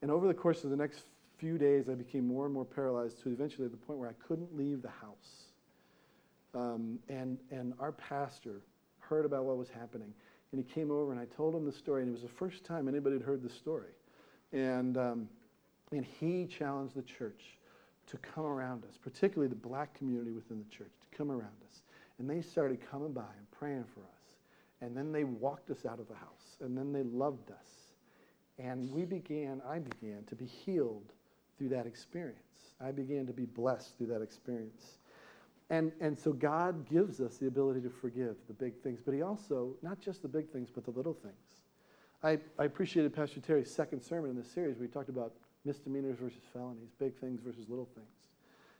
And 0.00 0.10
over 0.10 0.26
the 0.26 0.34
course 0.34 0.64
of 0.64 0.70
the 0.70 0.76
next 0.76 1.04
few 1.38 1.58
days, 1.58 1.88
I 1.88 1.94
became 1.94 2.26
more 2.26 2.44
and 2.44 2.54
more 2.54 2.64
paralyzed 2.64 3.22
to 3.22 3.30
eventually 3.30 3.68
the 3.68 3.76
point 3.76 3.98
where 3.98 4.08
I 4.08 4.14
couldn't 4.26 4.56
leave 4.56 4.82
the 4.82 4.88
house. 4.88 5.46
Um, 6.54 6.98
and, 7.08 7.38
and 7.50 7.74
our 7.78 7.92
pastor 7.92 8.62
heard 9.00 9.24
about 9.24 9.44
what 9.44 9.56
was 9.56 9.68
happening. 9.68 10.12
And 10.52 10.62
he 10.64 10.72
came 10.72 10.90
over 10.90 11.12
and 11.12 11.20
I 11.20 11.24
told 11.24 11.54
him 11.54 11.64
the 11.64 11.72
story. 11.72 12.02
And 12.02 12.10
it 12.10 12.12
was 12.12 12.22
the 12.22 12.28
first 12.28 12.64
time 12.64 12.86
anybody 12.86 13.16
had 13.16 13.24
heard 13.24 13.42
the 13.42 13.50
story. 13.50 13.92
And, 14.52 14.96
um, 14.98 15.28
and 15.90 16.04
he 16.04 16.46
challenged 16.46 16.94
the 16.94 17.02
church 17.02 17.58
to 18.06 18.18
come 18.18 18.44
around 18.44 18.84
us, 18.84 18.98
particularly 19.02 19.48
the 19.48 19.54
black 19.54 19.94
community 19.94 20.30
within 20.30 20.58
the 20.58 20.76
church, 20.76 20.92
to 21.00 21.16
come 21.16 21.30
around 21.30 21.56
us. 21.68 21.82
And 22.18 22.28
they 22.28 22.42
started 22.42 22.78
coming 22.90 23.12
by 23.12 23.22
and 23.22 23.50
praying 23.50 23.84
for 23.94 24.00
us. 24.00 24.36
And 24.82 24.96
then 24.96 25.12
they 25.12 25.24
walked 25.24 25.70
us 25.70 25.86
out 25.86 25.98
of 25.98 26.08
the 26.08 26.14
house. 26.14 26.56
And 26.60 26.76
then 26.76 26.92
they 26.92 27.02
loved 27.04 27.50
us. 27.50 27.92
And 28.58 28.90
we 28.92 29.04
began, 29.04 29.62
I 29.66 29.78
began 29.78 30.24
to 30.26 30.34
be 30.34 30.44
healed 30.44 31.12
through 31.56 31.70
that 31.70 31.86
experience. 31.86 32.38
I 32.80 32.90
began 32.90 33.26
to 33.26 33.32
be 33.32 33.46
blessed 33.46 33.96
through 33.96 34.08
that 34.08 34.22
experience. 34.22 34.98
And, 35.72 35.90
and 36.02 36.16
so 36.18 36.34
God 36.34 36.86
gives 36.86 37.18
us 37.18 37.38
the 37.38 37.46
ability 37.46 37.80
to 37.80 37.88
forgive 37.88 38.36
the 38.46 38.52
big 38.52 38.76
things, 38.82 39.00
but 39.02 39.14
He 39.14 39.22
also, 39.22 39.74
not 39.80 40.00
just 40.00 40.20
the 40.20 40.28
big 40.28 40.50
things, 40.50 40.68
but 40.70 40.84
the 40.84 40.90
little 40.90 41.14
things. 41.14 41.62
I, 42.22 42.38
I 42.58 42.66
appreciated 42.66 43.14
Pastor 43.14 43.40
Terry's 43.40 43.70
second 43.72 44.02
sermon 44.02 44.30
in 44.30 44.36
this 44.36 44.50
series 44.50 44.76
where 44.76 44.86
he 44.86 44.92
talked 44.92 45.08
about 45.08 45.32
misdemeanors 45.64 46.18
versus 46.18 46.42
felonies, 46.52 46.90
big 46.98 47.16
things 47.16 47.40
versus 47.40 47.70
little 47.70 47.88
things. 47.94 48.28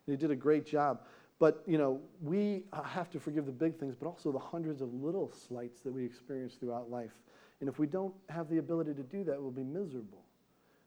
And 0.06 0.16
he 0.16 0.20
did 0.20 0.30
a 0.30 0.36
great 0.36 0.66
job. 0.66 1.00
But, 1.38 1.64
you 1.66 1.78
know, 1.78 1.98
we 2.20 2.64
have 2.84 3.10
to 3.12 3.18
forgive 3.18 3.46
the 3.46 3.52
big 3.52 3.78
things, 3.78 3.96
but 3.98 4.06
also 4.06 4.30
the 4.30 4.38
hundreds 4.38 4.82
of 4.82 4.92
little 4.92 5.32
slights 5.32 5.80
that 5.80 5.92
we 5.92 6.04
experience 6.04 6.54
throughout 6.54 6.90
life. 6.90 7.12
And 7.60 7.70
if 7.70 7.78
we 7.78 7.86
don't 7.86 8.14
have 8.28 8.50
the 8.50 8.58
ability 8.58 8.92
to 8.94 9.02
do 9.02 9.24
that, 9.24 9.40
we'll 9.40 9.50
be 9.50 9.64
miserable. 9.64 10.22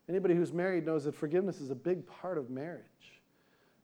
Anybody 0.08 0.36
who's 0.36 0.54
married 0.54 0.86
knows 0.86 1.06
that 1.06 1.16
forgiveness 1.16 1.60
is 1.60 1.72
a 1.72 1.76
big 1.76 2.06
part 2.06 2.38
of 2.38 2.52
marriage. 2.52 2.84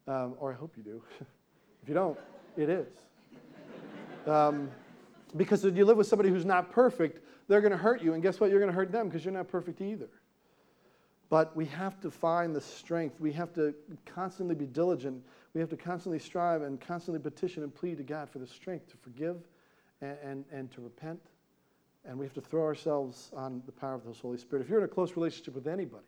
Um, 0.08 0.36
or 0.38 0.54
I 0.54 0.56
hope 0.56 0.78
you 0.78 0.84
do. 0.84 1.04
if 1.82 1.90
you 1.90 1.94
don't, 1.94 2.18
it 2.58 2.70
is. 2.70 2.88
Um, 4.28 4.70
because 5.36 5.66
if 5.66 5.76
you 5.76 5.86
live 5.86 5.98
with 5.98 6.08
somebody 6.08 6.30
who's 6.30 6.46
not 6.46 6.72
perfect, 6.72 7.26
they're 7.48 7.62
going 7.62 7.72
to 7.72 7.78
hurt 7.78 8.02
you. 8.02 8.14
And 8.14 8.22
guess 8.22 8.40
what? 8.40 8.50
You're 8.50 8.60
going 8.60 8.72
to 8.72 8.76
hurt 8.76 8.92
them 8.92 9.08
because 9.08 9.26
you're 9.26 9.34
not 9.34 9.48
perfect 9.48 9.82
either. 9.82 10.10
But 11.30 11.56
we 11.56 11.66
have 11.68 12.00
to 12.02 12.12
find 12.12 12.54
the 12.56 12.62
strength. 12.62 13.20
We 13.20 13.32
have 13.34 13.54
to 13.54 13.74
constantly 14.06 14.54
be 14.54 14.66
diligent. 14.66 15.24
We 15.54 15.62
have 15.62 15.70
to 15.70 15.78
constantly 15.78 16.20
strive 16.20 16.62
and 16.62 16.80
constantly 16.80 17.22
petition 17.22 17.64
and 17.64 17.74
plead 17.74 17.98
to 17.98 18.04
God 18.04 18.30
for 18.30 18.40
the 18.40 18.48
strength 18.48 18.90
to 18.92 18.98
forgive 18.98 19.38
and, 20.02 20.18
and, 20.24 20.46
and 20.52 20.72
to 20.72 20.82
repent 20.82 21.22
And 22.04 22.18
we 22.18 22.26
have 22.26 22.34
to 22.34 22.42
throw 22.42 22.64
ourselves 22.64 23.32
on 23.36 23.64
the 23.66 23.72
power 23.72 23.94
of 23.94 24.04
the 24.04 24.12
Holy 24.12 24.38
Spirit. 24.38 24.64
If 24.64 24.70
you're 24.70 24.80
in 24.80 24.86
a 24.86 24.90
close 24.90 25.16
relationship 25.16 25.56
with 25.56 25.68
anybody, 25.68 26.06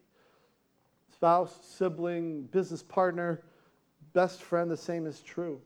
spouse, 1.13 1.57
sibling, 1.63 2.43
business 2.43 2.83
partner, 2.83 3.43
best 4.13 4.41
friend, 4.41 4.69
the 4.69 4.77
same 4.77 5.05
is 5.05 5.21
true. 5.21 5.59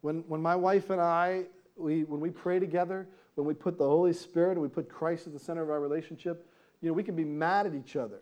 When, 0.00 0.24
when 0.28 0.40
my 0.40 0.56
wife 0.56 0.90
and 0.90 1.00
I, 1.00 1.44
we, 1.76 2.04
when 2.04 2.20
we 2.20 2.30
pray 2.30 2.58
together, 2.58 3.06
when 3.34 3.46
we 3.46 3.54
put 3.54 3.78
the 3.78 3.86
Holy 3.86 4.12
Spirit 4.12 4.52
and 4.52 4.62
we 4.62 4.68
put 4.68 4.88
Christ 4.88 5.26
at 5.26 5.32
the 5.32 5.38
center 5.38 5.62
of 5.62 5.70
our 5.70 5.80
relationship, 5.80 6.46
you 6.80 6.88
know, 6.88 6.94
we 6.94 7.02
can 7.02 7.16
be 7.16 7.24
mad 7.24 7.66
at 7.66 7.74
each 7.74 7.96
other 7.96 8.20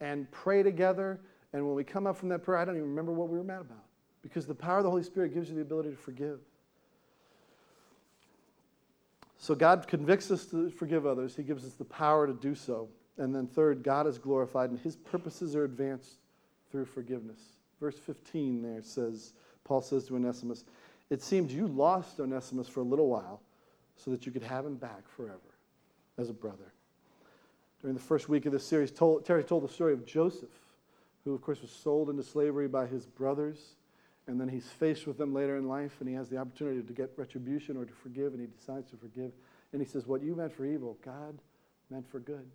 and 0.00 0.30
pray 0.30 0.62
together. 0.62 1.20
And 1.52 1.66
when 1.66 1.74
we 1.74 1.84
come 1.84 2.06
up 2.06 2.16
from 2.16 2.28
that 2.28 2.42
prayer, 2.42 2.58
I 2.58 2.64
don't 2.64 2.76
even 2.76 2.88
remember 2.88 3.12
what 3.12 3.28
we 3.28 3.38
were 3.38 3.44
mad 3.44 3.60
about 3.60 3.84
because 4.22 4.46
the 4.46 4.54
power 4.54 4.78
of 4.78 4.84
the 4.84 4.90
Holy 4.90 5.02
Spirit 5.02 5.32
gives 5.32 5.48
you 5.48 5.54
the 5.54 5.62
ability 5.62 5.90
to 5.90 5.96
forgive. 5.96 6.38
So 9.38 9.54
God 9.54 9.86
convicts 9.86 10.30
us 10.30 10.46
to 10.46 10.68
forgive 10.70 11.06
others, 11.06 11.36
He 11.36 11.42
gives 11.42 11.64
us 11.64 11.74
the 11.74 11.84
power 11.84 12.26
to 12.26 12.32
do 12.32 12.54
so. 12.54 12.88
And 13.16 13.34
then, 13.34 13.46
third, 13.46 13.82
God 13.82 14.06
is 14.06 14.18
glorified 14.18 14.70
and 14.70 14.78
His 14.78 14.96
purposes 14.96 15.56
are 15.56 15.64
advanced 15.64 16.18
through 16.70 16.84
forgiveness. 16.84 17.40
Verse 17.80 17.98
15 17.98 18.62
there 18.62 18.82
says, 18.82 19.32
Paul 19.64 19.82
says 19.82 20.06
to 20.06 20.16
Onesimus, 20.16 20.64
It 21.10 21.22
seemed 21.22 21.50
you 21.50 21.66
lost 21.66 22.18
Onesimus 22.20 22.68
for 22.68 22.80
a 22.80 22.84
little 22.84 23.08
while 23.08 23.40
so 23.96 24.10
that 24.10 24.26
you 24.26 24.32
could 24.32 24.42
have 24.42 24.66
him 24.66 24.76
back 24.76 25.08
forever 25.08 25.38
as 26.16 26.30
a 26.30 26.34
brother. 26.34 26.72
During 27.80 27.94
the 27.94 28.02
first 28.02 28.28
week 28.28 28.46
of 28.46 28.52
this 28.52 28.66
series, 28.66 28.90
told, 28.90 29.24
Terry 29.24 29.44
told 29.44 29.62
the 29.62 29.72
story 29.72 29.92
of 29.92 30.04
Joseph, 30.04 30.50
who, 31.24 31.34
of 31.34 31.42
course, 31.42 31.60
was 31.60 31.70
sold 31.70 32.10
into 32.10 32.22
slavery 32.22 32.66
by 32.66 32.86
his 32.86 33.06
brothers. 33.06 33.74
And 34.26 34.38
then 34.38 34.48
he's 34.48 34.66
faced 34.66 35.06
with 35.06 35.16
them 35.16 35.32
later 35.32 35.56
in 35.56 35.68
life, 35.68 35.96
and 36.00 36.08
he 36.08 36.14
has 36.14 36.28
the 36.28 36.36
opportunity 36.36 36.82
to 36.82 36.92
get 36.92 37.10
retribution 37.16 37.78
or 37.78 37.86
to 37.86 37.92
forgive, 37.92 38.34
and 38.34 38.40
he 38.40 38.46
decides 38.46 38.90
to 38.90 38.96
forgive. 38.96 39.32
And 39.72 39.80
he 39.80 39.88
says, 39.88 40.06
What 40.06 40.22
you 40.22 40.34
meant 40.34 40.52
for 40.52 40.66
evil, 40.66 40.98
God 41.02 41.38
meant 41.90 42.06
for 42.10 42.20
good. 42.20 42.46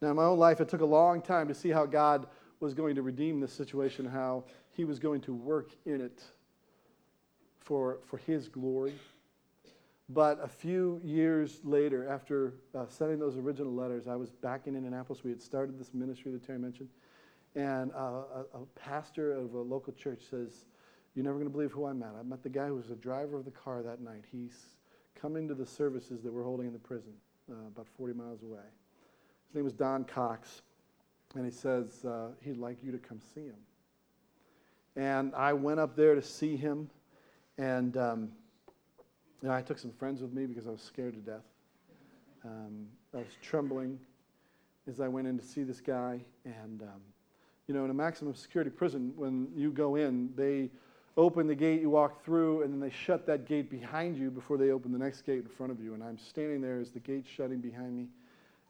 Now, 0.00 0.10
in 0.10 0.16
my 0.16 0.24
own 0.24 0.38
life, 0.38 0.60
it 0.60 0.68
took 0.68 0.82
a 0.82 0.86
long 0.86 1.22
time 1.22 1.48
to 1.48 1.54
see 1.54 1.70
how 1.70 1.86
God 1.86 2.26
was 2.60 2.74
going 2.74 2.94
to 2.94 3.02
redeem 3.02 3.40
this 3.40 3.52
situation, 3.52 4.04
how 4.06 4.44
he 4.72 4.84
was 4.84 4.98
going 4.98 5.20
to 5.22 5.34
work 5.34 5.70
in 5.84 6.00
it 6.00 6.22
for, 7.60 7.98
for 8.06 8.18
his 8.18 8.48
glory. 8.48 8.94
But 10.08 10.38
a 10.42 10.48
few 10.48 11.00
years 11.02 11.60
later, 11.64 12.08
after 12.08 12.54
uh, 12.74 12.86
sending 12.88 13.18
those 13.18 13.36
original 13.36 13.72
letters, 13.72 14.06
I 14.06 14.14
was 14.14 14.30
back 14.30 14.66
in 14.66 14.76
Indianapolis. 14.76 15.24
We 15.24 15.30
had 15.30 15.42
started 15.42 15.78
this 15.78 15.92
ministry 15.92 16.30
that 16.32 16.46
Terry 16.46 16.58
mentioned. 16.58 16.88
And 17.56 17.90
uh, 17.92 18.22
a, 18.54 18.58
a, 18.58 18.66
pastor 18.74 19.32
of 19.32 19.54
a 19.54 19.60
local 19.60 19.92
church 19.94 20.20
says, 20.30 20.66
You're 21.14 21.24
never 21.24 21.36
going 21.36 21.46
to 21.46 21.52
believe 21.52 21.72
who 21.72 21.86
I 21.86 21.94
met. 21.94 22.10
I 22.18 22.22
met 22.22 22.42
the 22.42 22.50
guy 22.50 22.66
who 22.66 22.74
was 22.74 22.88
the 22.88 22.96
driver 22.96 23.36
of 23.36 23.46
the 23.46 23.50
car 23.50 23.82
that 23.82 24.00
night. 24.00 24.24
He's 24.30 24.66
coming 25.20 25.48
to 25.48 25.54
the 25.54 25.66
services 25.66 26.22
that 26.22 26.32
we're 26.32 26.44
holding 26.44 26.66
in 26.66 26.72
the 26.74 26.78
prison, 26.78 27.14
uh, 27.50 27.66
about 27.68 27.88
40 27.96 28.12
miles 28.12 28.42
away. 28.42 28.60
His 29.48 29.54
name 29.54 29.64
was 29.64 29.72
Don 29.72 30.04
Cox. 30.04 30.62
And 31.34 31.44
he 31.44 31.50
says 31.50 32.04
uh, 32.04 32.28
he'd 32.40 32.56
like 32.56 32.82
you 32.82 32.92
to 32.92 32.98
come 32.98 33.20
see 33.34 33.42
him. 33.42 33.56
And 34.96 35.34
I 35.34 35.52
went 35.52 35.80
up 35.80 35.96
there 35.96 36.14
to 36.14 36.22
see 36.22 36.56
him. 36.56 36.88
And 37.58 37.96
um, 37.96 38.28
you 39.42 39.48
know, 39.48 39.54
I 39.54 39.62
took 39.62 39.78
some 39.78 39.92
friends 39.92 40.22
with 40.22 40.32
me 40.32 40.46
because 40.46 40.66
I 40.66 40.70
was 40.70 40.80
scared 40.80 41.14
to 41.14 41.20
death. 41.20 41.44
Um, 42.44 42.86
I 43.14 43.18
was 43.18 43.36
trembling 43.42 43.98
as 44.88 45.00
I 45.00 45.08
went 45.08 45.26
in 45.26 45.38
to 45.38 45.44
see 45.44 45.62
this 45.62 45.80
guy. 45.80 46.20
And, 46.44 46.82
um, 46.82 47.00
you 47.66 47.74
know, 47.74 47.84
in 47.84 47.90
a 47.90 47.94
maximum 47.94 48.34
security 48.34 48.70
prison, 48.70 49.12
when 49.16 49.48
you 49.54 49.72
go 49.72 49.96
in, 49.96 50.30
they 50.36 50.70
open 51.16 51.46
the 51.46 51.54
gate, 51.54 51.80
you 51.80 51.90
walk 51.90 52.24
through, 52.24 52.62
and 52.62 52.72
then 52.72 52.80
they 52.80 52.90
shut 52.90 53.26
that 53.26 53.46
gate 53.46 53.70
behind 53.70 54.16
you 54.16 54.30
before 54.30 54.56
they 54.56 54.70
open 54.70 54.92
the 54.92 54.98
next 54.98 55.22
gate 55.22 55.40
in 55.40 55.48
front 55.48 55.72
of 55.72 55.80
you. 55.80 55.94
And 55.94 56.02
I'm 56.02 56.18
standing 56.18 56.60
there 56.60 56.78
as 56.78 56.90
the 56.90 57.00
gate's 57.00 57.28
shutting 57.28 57.58
behind 57.58 57.96
me, 57.96 58.06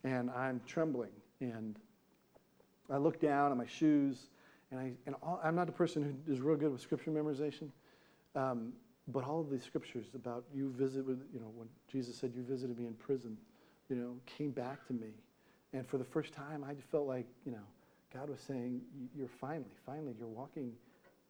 and 0.06 0.30
I'm 0.30 0.60
trembling. 0.66 1.10
And 1.40 1.76
I 2.90 2.96
look 2.96 3.20
down 3.20 3.50
at 3.50 3.58
my 3.58 3.66
shoes, 3.66 4.28
and, 4.70 4.80
I, 4.80 4.92
and 5.06 5.14
all, 5.22 5.40
I'm 5.42 5.54
not 5.54 5.68
a 5.68 5.72
person 5.72 6.02
who 6.02 6.32
is 6.32 6.40
real 6.40 6.56
good 6.56 6.72
with 6.72 6.80
scripture 6.80 7.10
memorization. 7.10 7.68
Um, 8.34 8.72
but 9.08 9.24
all 9.24 9.40
of 9.40 9.50
these 9.50 9.62
scriptures 9.62 10.06
about 10.14 10.44
you 10.54 10.72
visit 10.76 11.06
with, 11.06 11.22
you 11.32 11.40
know, 11.40 11.50
when 11.54 11.68
Jesus 11.90 12.16
said, 12.16 12.32
You 12.34 12.42
visited 12.42 12.78
me 12.78 12.86
in 12.86 12.94
prison, 12.94 13.36
you 13.88 13.96
know, 13.96 14.16
came 14.26 14.50
back 14.50 14.86
to 14.88 14.92
me. 14.92 15.08
And 15.72 15.86
for 15.86 15.98
the 15.98 16.04
first 16.04 16.32
time, 16.32 16.64
I 16.64 16.74
felt 16.90 17.06
like, 17.06 17.26
you 17.44 17.52
know, 17.52 17.66
God 18.12 18.30
was 18.30 18.40
saying, 18.40 18.80
You're 19.14 19.28
finally, 19.28 19.74
finally, 19.84 20.14
you're 20.18 20.28
walking 20.28 20.72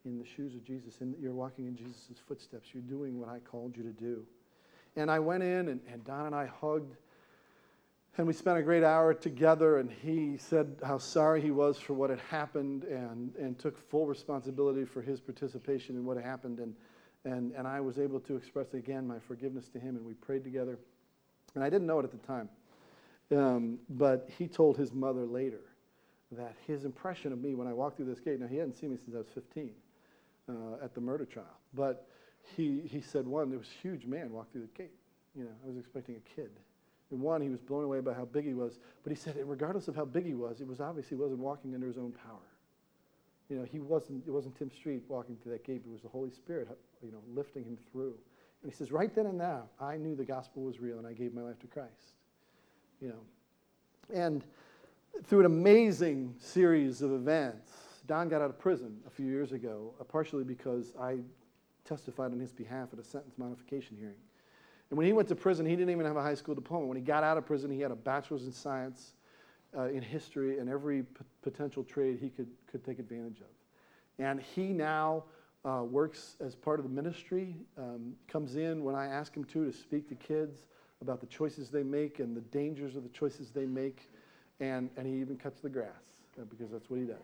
in 0.04 0.18
the 0.18 0.24
shoes 0.24 0.54
of 0.54 0.64
Jesus, 0.64 1.00
and 1.00 1.14
you're 1.20 1.34
walking 1.34 1.66
in 1.66 1.76
Jesus' 1.76 2.10
footsteps. 2.26 2.68
You're 2.72 2.82
doing 2.82 3.18
what 3.18 3.28
I 3.28 3.40
called 3.40 3.76
you 3.76 3.82
to 3.82 3.92
do. 3.92 4.24
And 4.94 5.10
I 5.10 5.18
went 5.18 5.42
in, 5.42 5.68
and, 5.68 5.80
and 5.90 6.04
Don 6.04 6.26
and 6.26 6.34
I 6.34 6.46
hugged, 6.46 6.96
and 8.16 8.26
we 8.26 8.32
spent 8.32 8.58
a 8.58 8.62
great 8.62 8.82
hour 8.82 9.12
together, 9.14 9.78
and 9.78 9.90
he 9.90 10.36
said 10.38 10.76
how 10.84 10.98
sorry 10.98 11.40
he 11.40 11.50
was 11.50 11.78
for 11.78 11.94
what 11.94 12.10
had 12.10 12.20
happened 12.20 12.84
and, 12.84 13.34
and 13.36 13.58
took 13.58 13.78
full 13.90 14.06
responsibility 14.06 14.84
for 14.84 15.02
his 15.02 15.20
participation 15.20 15.96
in 15.96 16.04
what 16.04 16.16
had 16.16 16.24
happened. 16.24 16.58
And 16.58 16.74
and, 17.26 17.52
and 17.54 17.66
I 17.66 17.80
was 17.80 17.98
able 17.98 18.20
to 18.20 18.36
express 18.36 18.72
again 18.72 19.06
my 19.06 19.18
forgiveness 19.18 19.68
to 19.70 19.80
him, 19.80 19.96
and 19.96 20.06
we 20.06 20.14
prayed 20.14 20.44
together. 20.44 20.78
And 21.56 21.64
I 21.64 21.68
didn't 21.68 21.86
know 21.86 21.98
it 21.98 22.04
at 22.04 22.12
the 22.12 22.24
time. 22.26 22.48
Um, 23.34 23.78
but 23.90 24.30
he 24.38 24.46
told 24.46 24.76
his 24.76 24.92
mother 24.92 25.26
later 25.26 25.60
that 26.30 26.54
his 26.66 26.84
impression 26.84 27.32
of 27.32 27.40
me 27.42 27.56
when 27.56 27.66
I 27.66 27.72
walked 27.72 27.96
through 27.96 28.06
this 28.06 28.20
gate, 28.20 28.38
now 28.38 28.46
he 28.46 28.56
hadn't 28.56 28.74
seen 28.74 28.90
me 28.90 28.96
since 28.96 29.16
I 29.16 29.18
was 29.18 29.28
15 29.34 29.70
uh, 30.48 30.52
at 30.84 30.94
the 30.94 31.00
murder 31.00 31.24
trial, 31.24 31.58
but 31.74 32.06
he, 32.56 32.82
he 32.88 33.00
said, 33.00 33.26
one, 33.26 33.50
there 33.50 33.58
was 33.58 33.68
a 33.68 33.82
huge 33.82 34.06
man 34.06 34.30
walked 34.30 34.52
through 34.52 34.62
the 34.62 34.78
gate. 34.82 34.94
You 35.34 35.44
know, 35.44 35.50
I 35.64 35.68
was 35.68 35.76
expecting 35.76 36.14
a 36.14 36.36
kid. 36.36 36.50
One, 37.10 37.40
he 37.40 37.48
was 37.48 37.60
blown 37.60 37.84
away 37.84 38.00
by 38.00 38.12
how 38.12 38.24
big 38.24 38.44
he 38.44 38.54
was. 38.54 38.78
But 39.04 39.10
he 39.10 39.16
said, 39.16 39.36
regardless 39.44 39.88
of 39.88 39.94
how 39.94 40.04
big 40.04 40.26
he 40.26 40.34
was, 40.34 40.60
it 40.60 40.66
was 40.66 40.80
obvious 40.80 41.08
he 41.08 41.14
wasn't 41.14 41.40
walking 41.40 41.74
under 41.74 41.86
his 41.86 41.98
own 41.98 42.12
power. 42.12 42.40
You 43.48 43.56
know, 43.56 43.64
he 43.64 43.78
wasn't, 43.78 44.26
it 44.26 44.30
wasn't 44.30 44.56
Tim 44.58 44.70
Streett 44.70 45.02
walking 45.08 45.36
through 45.36 45.52
that 45.52 45.64
gate, 45.64 45.82
it 45.86 45.90
was 45.90 46.02
the 46.02 46.08
Holy 46.08 46.30
Spirit, 46.30 46.68
you 47.02 47.12
know, 47.12 47.22
lifting 47.32 47.64
him 47.64 47.78
through. 47.92 48.14
And 48.62 48.72
he 48.72 48.76
says, 48.76 48.90
right 48.90 49.14
then 49.14 49.26
and 49.26 49.38
now, 49.38 49.68
I 49.80 49.96
knew 49.96 50.16
the 50.16 50.24
gospel 50.24 50.64
was 50.64 50.80
real 50.80 50.98
and 50.98 51.06
I 51.06 51.12
gave 51.12 51.32
my 51.32 51.42
life 51.42 51.60
to 51.60 51.68
Christ. 51.68 52.14
You 53.00 53.08
know. 53.08 53.20
And 54.12 54.42
through 55.24 55.40
an 55.40 55.46
amazing 55.46 56.34
series 56.38 57.02
of 57.02 57.12
events, 57.12 57.70
Don 58.06 58.28
got 58.28 58.42
out 58.42 58.50
of 58.50 58.58
prison 58.58 58.98
a 59.06 59.10
few 59.10 59.26
years 59.26 59.52
ago, 59.52 59.94
uh, 60.00 60.04
partially 60.04 60.44
because 60.44 60.94
I 61.00 61.18
testified 61.84 62.32
on 62.32 62.40
his 62.40 62.52
behalf 62.52 62.88
at 62.92 62.98
a 62.98 63.04
sentence 63.04 63.34
modification 63.38 63.96
hearing. 63.96 64.16
And 64.90 64.96
when 64.96 65.06
he 65.06 65.12
went 65.12 65.28
to 65.28 65.34
prison, 65.34 65.66
he 65.66 65.74
didn't 65.74 65.90
even 65.90 66.06
have 66.06 66.16
a 66.16 66.22
high 66.22 66.34
school 66.34 66.54
diploma. 66.54 66.86
When 66.86 66.96
he 66.96 67.02
got 67.02 67.24
out 67.24 67.36
of 67.36 67.46
prison, 67.46 67.70
he 67.70 67.80
had 67.80 67.90
a 67.90 67.96
bachelor's 67.96 68.44
in 68.44 68.52
science 68.52 69.14
uh, 69.76 69.84
in 69.84 70.02
history 70.02 70.58
and 70.58 70.68
every 70.68 71.02
p- 71.02 71.24
potential 71.42 71.82
trade 71.82 72.18
he 72.20 72.28
could, 72.28 72.48
could 72.70 72.84
take 72.84 72.98
advantage 72.98 73.40
of. 73.40 73.46
And 74.18 74.40
he 74.40 74.72
now 74.72 75.24
uh, 75.64 75.82
works 75.82 76.36
as 76.40 76.54
part 76.54 76.78
of 76.78 76.84
the 76.84 76.90
ministry, 76.90 77.56
um, 77.76 78.14
comes 78.28 78.56
in 78.56 78.84
when 78.84 78.94
I 78.94 79.06
ask 79.06 79.36
him 79.36 79.44
to 79.44 79.64
to 79.64 79.72
speak 79.72 80.08
to 80.08 80.14
kids 80.14 80.66
about 81.02 81.20
the 81.20 81.26
choices 81.26 81.68
they 81.68 81.82
make 81.82 82.20
and 82.20 82.36
the 82.36 82.40
dangers 82.40 82.96
of 82.96 83.02
the 83.02 83.08
choices 83.10 83.50
they 83.50 83.66
make. 83.66 84.10
And, 84.60 84.88
and 84.96 85.06
he 85.06 85.20
even 85.20 85.36
cuts 85.36 85.60
the 85.60 85.68
grass 85.68 85.90
uh, 86.40 86.44
because 86.48 86.70
that's 86.70 86.88
what 86.88 87.00
he 87.00 87.06
does. 87.06 87.16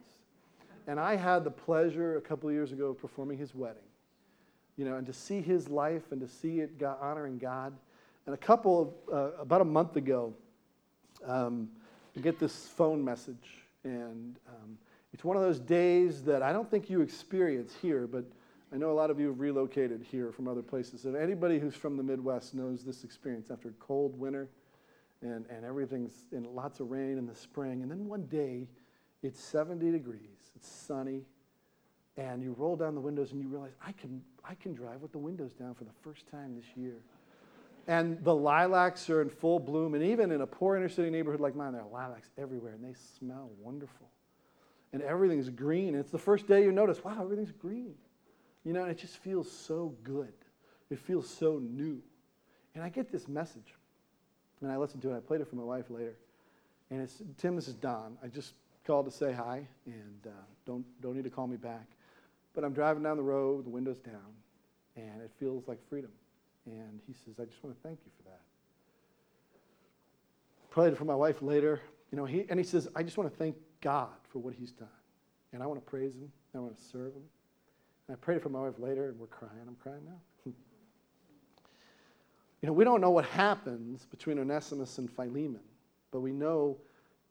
And 0.87 0.98
I 0.98 1.16
had 1.16 1.44
the 1.44 1.51
pleasure 1.51 2.16
a 2.16 2.20
couple 2.20 2.48
of 2.48 2.55
years 2.55 2.72
ago 2.72 2.87
of 2.87 2.98
performing 2.98 3.38
his 3.38 3.55
wedding, 3.55 3.83
you 4.77 4.85
know, 4.85 4.97
and 4.97 5.07
to 5.07 5.13
see 5.13 5.41
his 5.41 5.69
life 5.69 6.13
and 6.13 6.21
to 6.21 6.29
see 6.29 6.61
it 6.61 6.79
God, 6.79 6.99
honoring 7.01 7.39
God. 7.39 7.73
And 8.27 8.35
a 8.35 8.39
couple 8.39 8.95
of, 9.09 9.15
uh, 9.15 9.43
about 9.43 9.61
a 9.61 9.65
month 9.65 9.97
ago, 9.97 10.33
um, 11.27 11.69
get 12.21 12.39
this 12.39 12.69
phone 12.69 13.05
message. 13.05 13.67
And 13.85 14.37
um, 14.49 14.79
it's 15.13 15.25
one 15.25 15.37
of 15.37 15.43
those 15.43 15.59
days 15.59 16.23
that 16.25 16.43
I 16.43 16.53
don't 16.53 16.71
think 16.71 16.89
you 16.89 17.01
experience 17.01 17.75
here, 17.81 18.07
but 18.07 18.25
I 18.73 18.77
know 18.77 18.91
a 18.91 18.95
lot 18.95 19.11
of 19.11 19.21
you 19.21 19.27
have 19.27 19.41
relocated 19.41 20.05
here 20.11 20.33
from 20.33 20.49
other 20.49 20.63
places. 20.63 21.05
And 21.05 21.17
anybody 21.17 21.59
who's 21.59 21.75
from 21.75 21.97
the 21.97 22.03
Midwest 22.03 22.55
knows 22.55 22.83
this 22.83 23.05
experience 23.05 23.51
after 23.51 23.69
a 23.69 23.73
cold 23.73 24.19
winter 24.19 24.49
and, 25.21 25.45
and 25.51 25.65
everything's 25.65 26.25
in 26.33 26.45
lots 26.55 26.81
of 26.81 26.91
rain 26.91 27.19
in 27.19 27.27
the 27.27 27.35
spring. 27.35 27.83
And 27.83 27.91
then 27.91 28.09
one 28.09 28.27
day, 28.27 28.67
it's 29.23 29.41
70 29.41 29.93
degrees, 29.93 30.51
it's 30.57 30.69
sunny, 30.69 31.23
and 32.16 32.42
you 32.42 32.55
roll 32.59 32.77
down 32.77 32.94
the 32.94 33.01
windows 33.01 33.33
and 33.33 33.40
you 33.40 33.48
realize, 33.48 33.72
I 33.85 33.92
can, 33.92 34.22
I 34.44 34.55
can 34.55 34.75
drive 34.75 35.01
with 35.01 35.12
the 35.12 35.18
windows 35.18 35.53
down 35.53 35.75
for 35.75 35.85
the 35.85 35.92
first 36.03 36.29
time 36.31 36.55
this 36.55 36.77
year. 36.77 36.96
And 37.88 38.22
the 38.22 38.35
lilacs 38.35 39.09
are 39.11 39.22
in 39.22 39.31
full 39.31 39.59
bloom. 39.59 39.94
And 39.94 40.05
even 40.05 40.31
in 40.31 40.40
a 40.42 40.46
poor 40.46 40.77
inner 40.77 40.88
city 40.88 41.11
neighborhood 41.11 41.40
like 41.40 41.57
mine, 41.57 41.72
there 41.72 41.83
are 41.83 41.88
lilacs 41.88 42.29
everywhere, 42.38 42.72
and 42.75 42.85
they 42.85 42.94
smell 43.18 43.51
wonderful. 43.61 44.09
And 44.92 45.03
everything's 45.03 45.48
green. 45.48 45.88
And 45.88 45.96
it's 45.96 46.11
the 46.11 46.18
first 46.18 46.46
day 46.46 46.62
you 46.62 46.70
notice, 46.70 47.03
wow, 47.03 47.22
everything's 47.22 47.51
green. 47.51 47.94
You 48.64 48.72
know, 48.72 48.83
and 48.83 48.90
it 48.90 48.98
just 48.98 49.16
feels 49.16 49.51
so 49.51 49.94
good. 50.05 50.33
It 50.90 50.98
feels 50.98 51.29
so 51.29 51.61
new. 51.62 52.01
And 52.75 52.85
I 52.85 52.88
get 52.88 53.11
this 53.11 53.27
message. 53.27 53.75
And 54.61 54.70
I 54.70 54.77
listen 54.77 55.01
to 55.01 55.12
it. 55.12 55.16
I 55.16 55.20
played 55.20 55.40
it 55.40 55.48
for 55.48 55.57
my 55.57 55.64
wife 55.64 55.87
later. 55.88 56.14
And 56.90 57.01
it's, 57.01 57.22
Tim, 57.38 57.57
this 57.57 57.68
is 57.68 57.75
Don. 57.75 58.16
I 58.22 58.29
just 58.29 58.53
called 58.87 59.07
to 59.07 59.11
say 59.11 59.33
hi, 59.33 59.66
and 59.87 60.27
uh, 60.27 60.31
don't, 60.66 60.85
don't 61.01 61.16
need 61.16 61.25
to 61.25 61.31
call 61.31 61.46
me 61.46 61.57
back. 61.57 61.87
But 62.55 62.65
I'm 62.65 62.73
driving 62.73 63.03
down 63.03 63.17
the 63.17 63.23
road, 63.23 63.65
the 63.65 63.71
window's 63.71 64.01
down, 64.01 64.35
and 64.97 65.23
it 65.23 65.31
feels 65.38 65.67
like 65.67 65.79
freedom. 65.88 66.11
And 66.67 67.01
he 67.07 67.12
says, 67.12 67.35
I 67.41 67.45
just 67.45 67.62
want 67.65 67.77
to 67.77 67.83
thank 67.83 67.99
you 68.05 68.11
for 68.17 68.23
that. 68.31 68.41
Prayed 70.71 70.97
for 70.97 71.05
my 71.05 71.15
wife 71.15 71.43
later. 71.43 71.81
You 72.11 72.17
know, 72.17 72.25
he, 72.25 72.45
and 72.49 72.59
he 72.59 72.65
says, 72.65 72.88
I 72.95 73.03
just 73.03 73.17
want 73.17 73.31
to 73.31 73.37
thank 73.37 73.57
God 73.81 74.11
for 74.31 74.38
what 74.38 74.55
he's 74.55 74.73
done. 74.73 74.88
And 75.53 75.62
I 75.62 75.67
want 75.67 75.85
to 75.85 75.91
praise 75.91 76.15
him. 76.15 76.31
And 76.53 76.61
I 76.61 76.62
want 76.62 76.77
to 76.77 76.85
serve 76.85 77.15
him. 77.15 77.23
And 78.09 78.17
I 78.17 78.21
prayed 78.21 78.43
for 78.43 78.49
my 78.49 78.61
wife 78.61 78.79
later, 78.79 79.09
and 79.09 79.19
we're 79.19 79.27
crying. 79.27 79.53
I'm 79.67 79.77
crying 79.77 80.05
now. 80.05 80.21
you 82.61 82.67
know, 82.67 82.73
we 82.73 82.85
don't 82.85 83.01
know 83.01 83.11
what 83.11 83.25
happens 83.27 84.07
between 84.07 84.38
Onesimus 84.38 84.99
and 84.99 85.11
Philemon, 85.11 85.62
but 86.11 86.21
we 86.21 86.33
know 86.33 86.77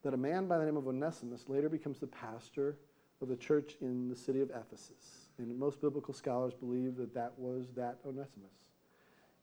that 0.03 0.13
a 0.13 0.17
man 0.17 0.47
by 0.47 0.57
the 0.57 0.65
name 0.65 0.77
of 0.77 0.87
Onesimus 0.87 1.45
later 1.47 1.69
becomes 1.69 1.99
the 1.99 2.07
pastor 2.07 2.77
of 3.21 3.29
the 3.29 3.35
church 3.35 3.75
in 3.81 4.09
the 4.09 4.15
city 4.15 4.41
of 4.41 4.49
Ephesus. 4.49 5.29
And 5.37 5.57
most 5.57 5.81
biblical 5.81 6.13
scholars 6.13 6.53
believe 6.53 6.95
that 6.97 7.13
that 7.13 7.33
was 7.37 7.67
that 7.75 7.97
Onesimus. 8.05 8.51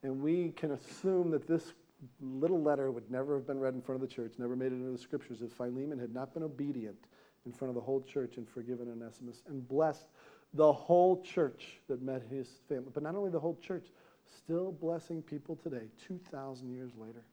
And 0.02 0.20
we 0.20 0.50
can 0.50 0.72
assume 0.72 1.30
that 1.30 1.46
this 1.46 1.72
little 2.20 2.62
letter 2.62 2.90
would 2.90 3.10
never 3.10 3.36
have 3.36 3.46
been 3.46 3.58
read 3.58 3.74
in 3.74 3.82
front 3.82 4.00
of 4.00 4.08
the 4.08 4.14
church, 4.14 4.34
never 4.38 4.54
made 4.54 4.72
it 4.72 4.76
into 4.76 4.90
the 4.92 4.98
scriptures 4.98 5.42
if 5.42 5.52
Philemon 5.52 5.98
had 5.98 6.14
not 6.14 6.32
been 6.32 6.44
obedient 6.44 6.96
in 7.46 7.52
front 7.52 7.70
of 7.70 7.74
the 7.74 7.80
whole 7.80 8.02
church 8.02 8.36
and 8.36 8.48
forgiven 8.48 8.88
Onesimus 8.90 9.42
and 9.48 9.66
blessed 9.66 10.06
the 10.54 10.72
whole 10.72 11.22
church 11.22 11.80
that 11.88 12.00
met 12.00 12.22
his 12.30 12.48
family. 12.68 12.90
But 12.92 13.02
not 13.02 13.14
only 13.14 13.30
the 13.30 13.40
whole 13.40 13.58
church, 13.60 13.86
still 14.36 14.72
blessing 14.72 15.22
people 15.22 15.56
today, 15.56 15.88
2,000 16.06 16.72
years 16.72 16.92
later. 16.96 17.24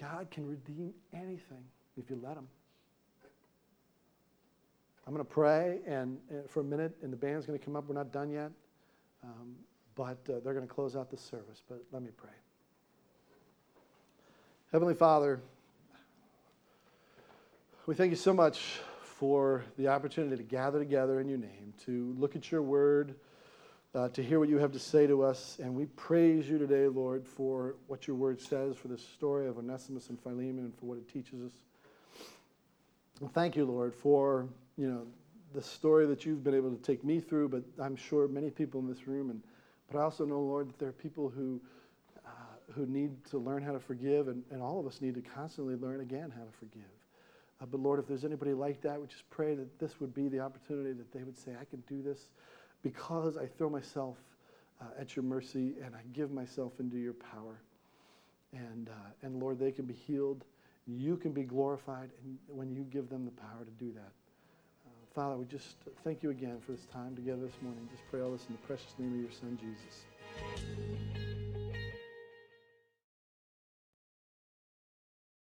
God 0.00 0.30
can 0.30 0.46
redeem 0.46 0.94
anything 1.12 1.64
if 1.96 2.08
you 2.08 2.20
let 2.22 2.36
him. 2.36 2.46
I'm 5.08 5.14
going 5.14 5.24
to 5.24 5.32
pray 5.32 5.78
and, 5.86 6.18
uh, 6.30 6.46
for 6.48 6.60
a 6.60 6.64
minute, 6.64 6.94
and 7.02 7.10
the 7.10 7.16
band's 7.16 7.46
going 7.46 7.58
to 7.58 7.64
come 7.64 7.76
up. 7.76 7.88
We're 7.88 7.94
not 7.94 8.12
done 8.12 8.28
yet, 8.28 8.50
um, 9.24 9.56
but 9.94 10.18
uh, 10.28 10.40
they're 10.44 10.52
going 10.52 10.68
to 10.68 10.74
close 10.74 10.96
out 10.96 11.10
the 11.10 11.16
service. 11.16 11.62
But 11.66 11.82
let 11.92 12.02
me 12.02 12.10
pray. 12.14 12.28
Heavenly 14.70 14.92
Father, 14.92 15.40
we 17.86 17.94
thank 17.94 18.10
you 18.10 18.16
so 18.16 18.34
much 18.34 18.80
for 19.00 19.64
the 19.78 19.88
opportunity 19.88 20.36
to 20.36 20.42
gather 20.42 20.78
together 20.78 21.20
in 21.20 21.28
your 21.30 21.38
name, 21.38 21.72
to 21.86 22.14
look 22.18 22.36
at 22.36 22.52
your 22.52 22.60
word, 22.60 23.14
uh, 23.94 24.10
to 24.10 24.22
hear 24.22 24.38
what 24.38 24.50
you 24.50 24.58
have 24.58 24.72
to 24.72 24.78
say 24.78 25.06
to 25.06 25.22
us. 25.22 25.58
And 25.58 25.74
we 25.74 25.86
praise 25.86 26.50
you 26.50 26.58
today, 26.58 26.86
Lord, 26.86 27.26
for 27.26 27.76
what 27.86 28.06
your 28.06 28.16
word 28.16 28.42
says, 28.42 28.76
for 28.76 28.88
the 28.88 28.98
story 28.98 29.48
of 29.48 29.56
Onesimus 29.56 30.10
and 30.10 30.20
Philemon, 30.20 30.58
and 30.58 30.74
for 30.78 30.84
what 30.84 30.98
it 30.98 31.10
teaches 31.10 31.40
us. 31.46 31.52
And 33.20 33.32
thank 33.32 33.56
you, 33.56 33.64
Lord, 33.64 33.94
for 33.94 34.48
you 34.76 34.88
know 34.88 35.06
the 35.54 35.62
story 35.62 36.06
that 36.06 36.24
you've 36.24 36.44
been 36.44 36.54
able 36.54 36.70
to 36.70 36.82
take 36.82 37.04
me 37.04 37.20
through, 37.20 37.48
but 37.48 37.62
I'm 37.82 37.96
sure 37.96 38.28
many 38.28 38.50
people 38.50 38.80
in 38.80 38.86
this 38.86 39.08
room, 39.08 39.30
and 39.30 39.42
but 39.90 39.98
I 39.98 40.02
also 40.02 40.24
know, 40.24 40.40
Lord, 40.40 40.68
that 40.68 40.78
there 40.78 40.88
are 40.88 40.92
people 40.92 41.28
who 41.28 41.60
uh, 42.24 42.30
who 42.72 42.86
need 42.86 43.24
to 43.30 43.38
learn 43.38 43.62
how 43.62 43.72
to 43.72 43.80
forgive, 43.80 44.28
and, 44.28 44.42
and 44.50 44.62
all 44.62 44.78
of 44.78 44.86
us 44.86 45.00
need 45.00 45.14
to 45.14 45.22
constantly 45.22 45.74
learn 45.74 46.00
again 46.00 46.32
how 46.36 46.44
to 46.44 46.52
forgive. 46.58 46.90
Uh, 47.60 47.66
but 47.66 47.80
Lord, 47.80 47.98
if 47.98 48.06
there's 48.06 48.24
anybody 48.24 48.54
like 48.54 48.80
that, 48.82 49.00
we 49.00 49.06
just 49.06 49.28
pray 49.30 49.54
that 49.54 49.78
this 49.78 50.00
would 50.00 50.14
be 50.14 50.28
the 50.28 50.40
opportunity 50.40 50.92
that 50.92 51.12
they 51.12 51.24
would 51.24 51.36
say, 51.36 51.52
I 51.60 51.64
can 51.64 51.82
do 51.88 52.02
this 52.02 52.28
because 52.82 53.36
I 53.36 53.46
throw 53.46 53.68
myself 53.68 54.16
uh, 54.80 54.84
at 55.00 55.16
your 55.16 55.24
mercy 55.24 55.74
and 55.84 55.94
I 55.96 56.00
give 56.12 56.30
myself 56.30 56.72
into 56.78 56.98
your 56.98 57.14
power. 57.14 57.60
And, 58.52 58.88
uh, 58.88 59.26
and 59.26 59.40
Lord, 59.40 59.58
they 59.58 59.72
can 59.72 59.86
be 59.86 59.94
healed. 59.94 60.44
You 60.88 61.16
can 61.18 61.32
be 61.32 61.42
glorified 61.42 62.08
when 62.46 62.72
you 62.72 62.82
give 62.90 63.10
them 63.10 63.26
the 63.26 63.30
power 63.32 63.64
to 63.64 63.84
do 63.84 63.92
that. 63.92 64.12
Uh, 64.86 64.90
Father, 65.14 65.36
we 65.36 65.44
just 65.44 65.76
thank 66.02 66.22
you 66.22 66.30
again 66.30 66.58
for 66.64 66.72
this 66.72 66.86
time 66.86 67.14
together 67.14 67.42
this 67.42 67.60
morning. 67.60 67.86
Just 67.90 68.08
pray 68.10 68.22
all 68.22 68.32
this 68.32 68.46
in 68.48 68.54
the 68.54 68.66
precious 68.66 68.94
name 68.98 69.12
of 69.12 69.20
your 69.20 69.30
Son, 69.30 69.58
Jesus. 69.60 71.07